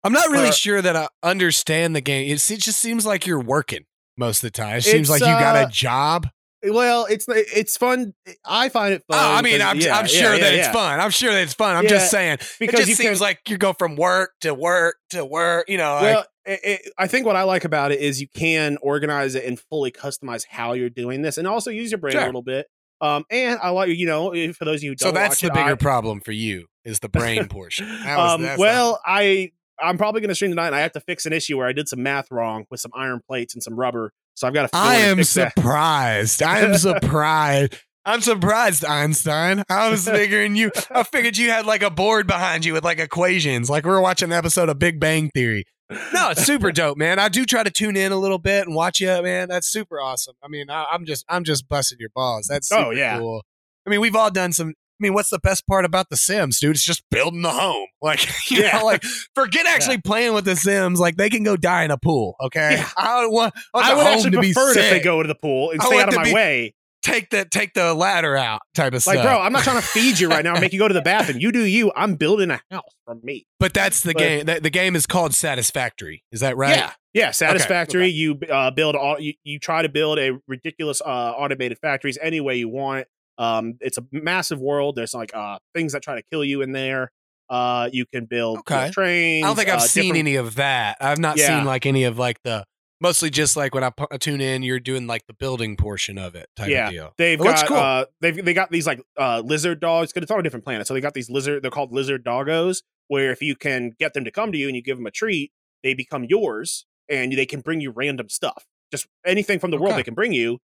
[0.05, 2.31] I'm not really uh, sure that I understand the game.
[2.31, 3.85] It's, it just seems like you're working
[4.17, 4.77] most of the time.
[4.77, 6.29] It seems like you got uh, a job.
[6.65, 8.15] Well, it's it's fun.
[8.45, 9.19] I find it fun.
[9.19, 10.61] Oh, I mean, I'm, yeah, I'm sure yeah, that yeah.
[10.61, 11.01] it's fun.
[11.01, 11.75] I'm sure that it's fun.
[11.75, 12.39] I'm just saying.
[12.61, 15.69] because it just seems can- like you go from work to work to work.
[15.69, 18.29] You know, like, Well, it, it, I think what I like about it is you
[18.35, 22.13] can organize it and fully customize how you're doing this, and also use your brain
[22.13, 22.23] Sure.
[22.23, 22.67] a little bit.
[23.01, 25.47] Um, and I like you know for those of you who so that's watch the
[25.49, 27.89] it, bigger I- problem for you is the brain portion.
[28.07, 31.27] Was- um, well, I I'm probably going to stream tonight, and I have to fix
[31.27, 34.13] an issue where I did some math wrong with some iron plates and some rubber,
[34.35, 34.77] so I've got to.
[34.77, 36.43] I am surprised.
[36.43, 37.77] I am surprised.
[38.05, 39.63] I'm surprised, Einstein.
[39.69, 40.71] I was figuring you.
[40.91, 44.01] I figured you had like a board behind you with like equations, like we were
[44.01, 45.65] watching an episode of Big Bang Theory.
[46.13, 47.19] No, it's super dope, man.
[47.19, 49.49] I do try to tune in a little bit and watch you, man.
[49.49, 50.35] That's super awesome.
[50.43, 52.47] I mean, I, I'm just, I'm just busting your balls.
[52.49, 53.19] That's oh, super Oh, yeah.
[53.19, 53.43] cool.
[53.87, 54.69] I mean, we've all done some.
[54.71, 56.77] I mean, what's the best part about the Sims, dude?
[56.77, 57.87] It's just building the home.
[58.03, 58.79] Like, you Yeah.
[58.79, 60.99] know, like forget actually playing with the Sims.
[60.99, 62.35] Like, they can go die in a pool.
[62.41, 62.89] Okay, Yeah.
[62.97, 63.55] I want.
[63.73, 65.81] I, want I would actually to be prefer if they go to the pool and
[65.81, 66.75] I stay out of my way.
[67.03, 69.25] Take the take the ladder out type of Like, stuff.
[69.25, 71.39] bro, I'm not trying to feed you right now make you go to the bathroom.
[71.41, 71.93] You do you.
[71.97, 73.47] I'm building a house for me.
[73.61, 74.47] but that's the but- game.
[74.47, 76.23] The, the game is called Satisfactory.
[76.33, 76.77] Is that right?
[76.77, 77.31] Yeah, yeah.
[77.31, 78.03] Satisfactory.
[78.05, 78.11] okay.
[78.11, 79.19] You uh, build all.
[79.21, 83.07] You, you try to build a ridiculous uh, automated factories any way you want.
[83.39, 84.95] Um, it's a massive world.
[84.97, 87.11] There's like uh, things that try to kill you in there.
[87.51, 88.91] Uh, you can build Okay.
[88.93, 89.45] trains.
[89.45, 90.97] I don't think I've uh, seen different- any of that.
[91.01, 91.59] I've not Yeah.
[91.59, 92.65] seen like any of like the
[93.03, 96.49] mostly just like when I tune in, you're doing like the building portion of it
[96.57, 96.87] type Yeah.
[96.87, 97.15] of deal.
[97.19, 97.77] They've looks got cool.
[97.77, 100.87] uh, they've they got these like uh lizard dogs because it's on a different planet.
[100.87, 101.63] So they got these lizard.
[101.63, 102.83] They're called lizard doggos.
[103.09, 105.11] Where if you can get them to come to you and you give them a
[105.11, 108.65] treat, they become yours and they can bring you random stuff.
[108.91, 110.61] Just anything from the world they can bring you.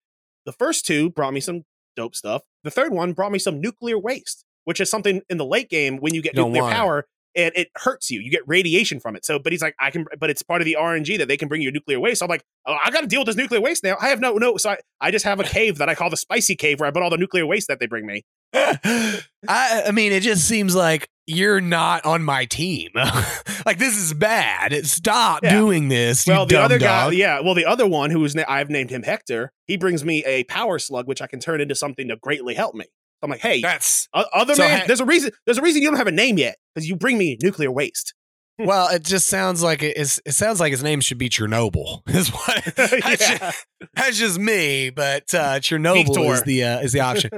[0.46, 1.64] The first two brought me some
[1.96, 2.42] dope stuff.
[2.64, 5.98] The third one brought me some nuclear waste, which is something in the late game
[5.98, 7.04] when you get don't nuclear power, it.
[7.38, 8.20] And it hurts you.
[8.20, 9.24] You get radiation from it.
[9.24, 11.48] So, but he's like, I can, but it's part of the RNG that they can
[11.48, 12.18] bring you nuclear waste.
[12.18, 13.96] So I'm like, oh, I got to deal with this nuclear waste now.
[14.00, 14.56] I have no, no.
[14.58, 16.92] So I, I just have a cave that I call the spicy cave where I
[16.92, 18.24] put all the nuclear waste that they bring me.
[18.54, 22.90] I, I mean, it just seems like you're not on my team.
[23.66, 24.86] like this is bad.
[24.86, 25.58] Stop Yeah.
[25.58, 26.26] doing this.
[26.26, 27.40] you Well, the other guy, yeah.
[27.40, 29.52] Well, the other one who is, na- I've named him Hector.
[29.66, 32.74] He brings me a power slug, which I can turn into something to greatly help
[32.74, 32.86] me.
[33.22, 35.32] I'm like, hey, That's other So man, ha- there's a reason.
[35.44, 38.14] There's a reason you don't have a name yet because you bring me nuclear waste.
[38.58, 38.88] well.
[38.88, 42.02] It just sounds like it, it's, it sounds like his name should be Chernobyl.
[42.08, 43.38] Is what that's, Yeah.
[43.38, 44.90] just, that's just me.
[44.90, 46.32] But uh, Chernobyl Victor.
[46.34, 47.30] is the uh, is the option.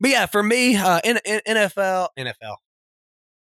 [0.00, 2.56] but yeah, for me, uh, in, in, NFL, NFL,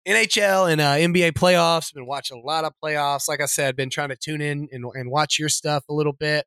[0.07, 1.93] NHL, and uh, NBA playoffs.
[1.93, 3.27] Been watching a lot of playoffs.
[3.27, 6.13] Like I said, been trying to tune in and, and watch your stuff a little
[6.13, 6.45] bit.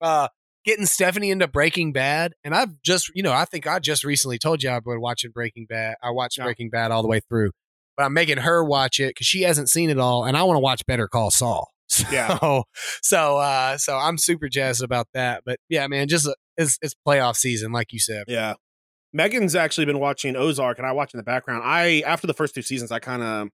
[0.00, 0.28] Uh,
[0.70, 4.38] getting Stephanie into Breaking Bad, and I've just, you know, I think I just recently
[4.38, 5.96] told you I've been watching Breaking Bad.
[6.02, 6.44] I watched Yeah.
[6.44, 7.50] Breaking Bad all the way through,
[7.96, 10.56] but I'm making her watch it because she hasn't seen it all, and I want
[10.56, 11.68] to watch Better Call Saul.
[11.90, 12.38] So, Yeah.
[13.02, 15.42] so, uh, so I'm super jazzed about that.
[15.44, 18.24] But yeah, man, just uh, it's it's playoff season, like you said.
[18.28, 18.54] Yeah.
[19.12, 21.62] Megan's actually been watching Ozark and I watch in the background.
[21.64, 23.48] I after the first two seasons, I kind of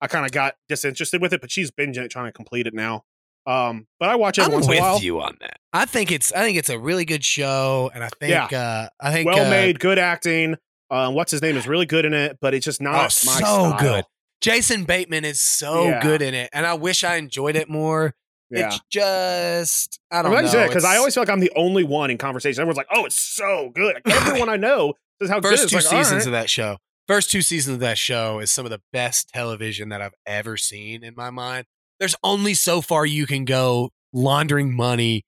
[0.00, 3.04] I kind of got disinterested with it, but she's been trying to complete it now.
[3.48, 5.00] Um, but I watch it I'm once with in a while.
[5.00, 5.56] you on that.
[5.72, 9.12] I think it's I think it's a really good show, and I think uh, I
[9.12, 10.56] think Well uh, made, good acting.
[10.90, 13.08] Um, what's his name is really good in it, but it's just not Oh, my
[13.08, 13.78] so style.
[13.78, 14.04] good.
[14.40, 16.02] Jason Bateman is so Yeah.
[16.02, 18.14] good in it, and I wish I enjoyed it more.
[18.50, 18.68] Yeah.
[18.68, 21.30] It's just I I'm don't glad know said it because I It's- always feel like
[21.30, 22.60] I'm the only one in conversation.
[22.60, 25.70] Everyone's like, "Oh, it's so good." Like, everyone I know says how first good.
[25.70, 26.78] two It's like, seasons of that show.
[27.06, 30.56] First two seasons of that show is some of the best television that I've ever
[30.58, 31.64] seen in my mind.
[31.98, 35.24] There's only so far you can go laundering money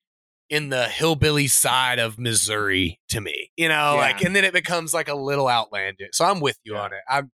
[0.49, 3.51] in the hillbilly side of Missouri to me.
[3.57, 3.99] You know, Yeah.
[3.99, 6.09] like and then it becomes like a little outlandish.
[6.13, 6.81] So I'm with you Yeah.
[6.81, 6.99] on it.
[7.09, 7.31] I'm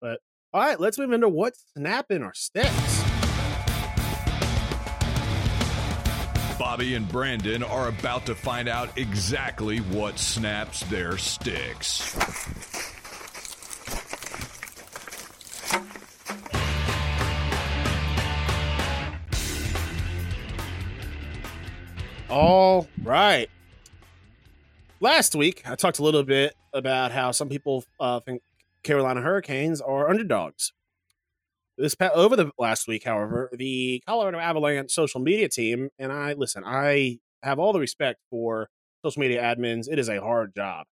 [0.00, 0.20] but
[0.52, 3.02] All right, let's move into what's snapping our sticks.
[6.58, 12.16] Bobby and Brandon are about to find out exactly what snaps their sticks.
[22.30, 23.48] All right.
[25.00, 28.42] Last week, I talked a little bit about how some people uh, think
[28.82, 30.72] Carolina Hurricanes are underdogs.
[31.78, 36.34] This pa- over the last week, however, the Colorado Avalanche social media team, and I
[36.34, 38.68] listen, I have all the respect for
[39.02, 39.86] social media admins.
[39.90, 40.86] It is a hard job.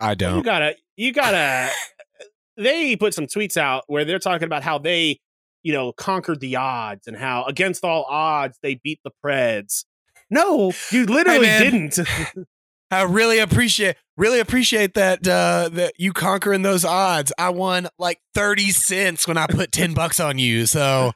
[0.00, 0.38] I don't.
[0.38, 1.70] You gotta, you gotta.
[2.56, 5.20] they put some tweets out where they're talking about how they,
[5.62, 9.84] you know, conquered the odds and how against all odds they beat the Preds.
[10.30, 11.62] No, you literally man.
[11.62, 11.98] didn't.
[12.90, 17.32] I really appreciate really appreciate that uh that you conquering those odds.
[17.38, 20.66] I won like 30 cents when I put 10 bucks on you.
[20.66, 21.12] So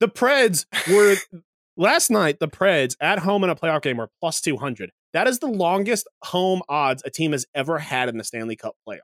[0.00, 1.16] the Preds were
[1.76, 2.38] last night.
[2.40, 4.90] The Preds at home in a playoff game were plus two hundred.
[5.12, 8.76] That is the longest home odds a team has ever had in the Stanley Cup
[8.86, 8.98] playoff.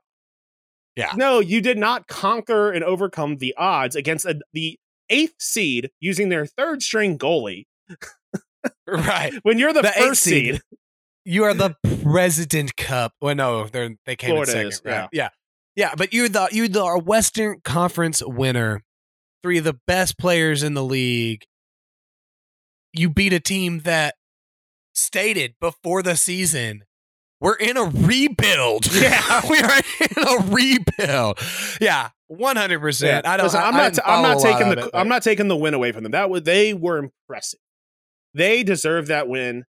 [0.95, 1.11] Yeah.
[1.15, 4.79] No, you did not conquer and overcome the odds against a, the
[5.09, 7.65] eighth seed using their third string goalie.
[8.87, 9.33] right.
[9.43, 10.61] When you're the, The first seed, seed.
[11.23, 13.13] You are the President Cup.
[13.21, 14.67] Well, no, they're they came Florida in second.
[14.67, 15.09] is, right?
[15.11, 15.29] Yeah.
[15.75, 18.81] Yeah, but you're the you're the Western Conference winner.
[19.43, 21.43] Three of the best players in the league.
[22.93, 24.15] You beat a team that
[24.93, 26.83] stated before the season
[27.41, 28.91] we're in a rebuild.
[28.93, 29.41] Yeah.
[29.49, 31.39] we are in a rebuild.
[31.81, 33.27] Yeah, one hundred percent.
[33.27, 33.45] I don't.
[33.45, 33.93] Listen, I, I'm I not.
[33.93, 34.85] didn't I'm not follow a lot taking the.
[34.85, 36.13] it, I'm not taking the win away from them.
[36.13, 37.59] That was they were impressive.
[38.35, 39.63] They deserve that win.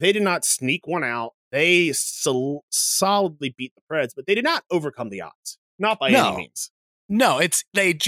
[0.00, 1.32] They did not sneak one out.
[1.50, 5.58] They sol- solidly beat the Preds, but they did not overcome the odds.
[5.78, 6.28] Not by No.
[6.28, 6.70] any means.
[7.08, 7.98] No, it's they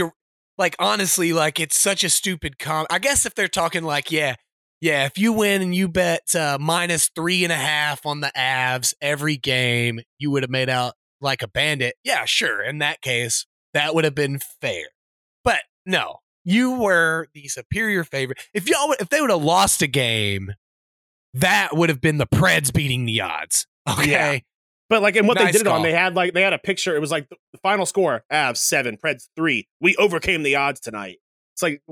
[0.56, 2.86] like honestly, like it's such a stupid com.
[2.88, 4.36] I guess if they're talking like, yeah,
[4.80, 8.32] yeah, if you win and you bet uh, minus three and a half on the
[8.36, 11.96] Avs every game, you would have made out like a bandit.
[12.04, 12.62] Yeah, sure.
[12.62, 14.86] In that case, that would have been fair.
[15.42, 18.38] But no, you were the superior favorite.
[18.53, 20.53] If y'all, if they would have lost a game,
[21.34, 23.66] that would have been the Preds beating the odds.
[23.86, 24.11] Okay.
[24.11, 24.38] Yeah.
[24.88, 26.59] But like, and what they Nice did it on, they had like they had a
[26.59, 26.97] picture.
[26.97, 29.68] It was like the final score: Avs seven, Preds three.
[29.80, 31.18] We overcame the odds tonight.
[31.55, 31.82] It's like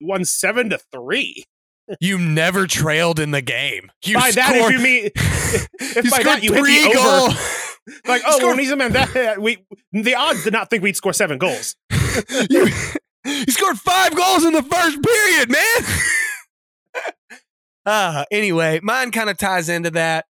[0.00, 1.44] won seven to three.
[2.00, 3.92] You never trailed in the game.
[4.06, 6.98] You by that, scored- if you mean, if you by that you hit three the
[6.98, 8.00] over, goals.
[8.08, 11.12] like oh, when he's a man, that we the odds did not think we'd score
[11.12, 11.76] seven goals.
[12.48, 12.68] you,
[13.24, 15.82] you scored five goals in the first period, man.
[17.86, 20.26] uh, anyway, mine kind of ties into that.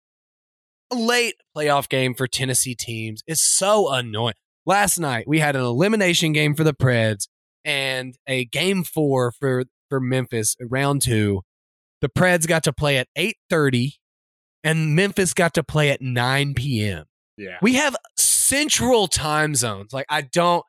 [0.92, 4.34] A late playoff game for Tennessee teams is so annoying.
[4.66, 7.28] Last night, we had an elimination game for the Preds.
[7.64, 11.42] and a game four for for Memphis, round two.
[12.00, 13.94] The Preds got to play at eight thirty,
[14.64, 17.04] and Memphis got to play at nine p.m.
[17.36, 17.58] Yeah.
[17.62, 19.92] We have central time zones.
[19.92, 20.64] Like I don't.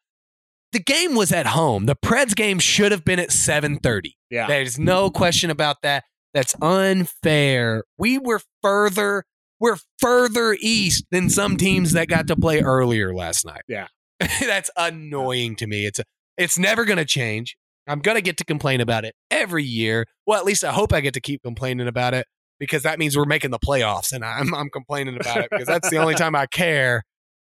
[0.72, 1.86] The game was at home.
[1.86, 4.18] The Preds game should have been at seven thirty.
[4.30, 4.48] Yeah.
[4.48, 6.06] There's no question about that.
[6.34, 7.84] That's unfair.
[7.98, 9.26] We were further.
[9.60, 13.62] We're further east than some teams that got to play earlier last night.
[13.68, 13.88] Yeah.
[14.20, 15.86] That's annoying to me.
[15.86, 16.04] It's a,
[16.38, 17.58] it's never going to change.
[17.88, 20.06] I'm going to get to complain about it every year.
[20.26, 22.26] Well, at least I hope I get to keep complaining about it
[22.60, 25.90] because that means we're making the playoffs and I'm I'm complaining about it because that's
[25.90, 27.04] the only time I care.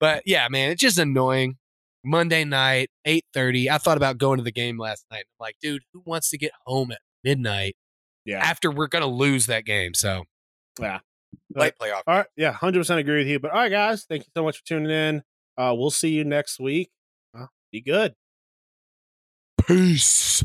[0.00, 1.56] But yeah, man, it's just annoying.
[2.08, 3.68] Monday night, 8:30.
[3.70, 5.24] I thought about going to the game last night.
[5.28, 7.76] I'm like, dude, who wants to get home at midnight
[8.24, 8.38] Yeah.
[8.38, 9.92] after we're going to lose that game?
[9.94, 10.24] So,
[10.80, 11.00] Yeah.
[11.54, 12.02] late playoff.
[12.06, 12.26] All right.
[12.36, 12.52] Yeah.
[12.52, 13.38] 100% agree with you.
[13.38, 15.22] But all right, guys, thank you so much for tuning in.
[15.58, 16.90] Uh, we'll see you next week.
[17.36, 18.14] Uh, be good.
[19.66, 20.44] Peace.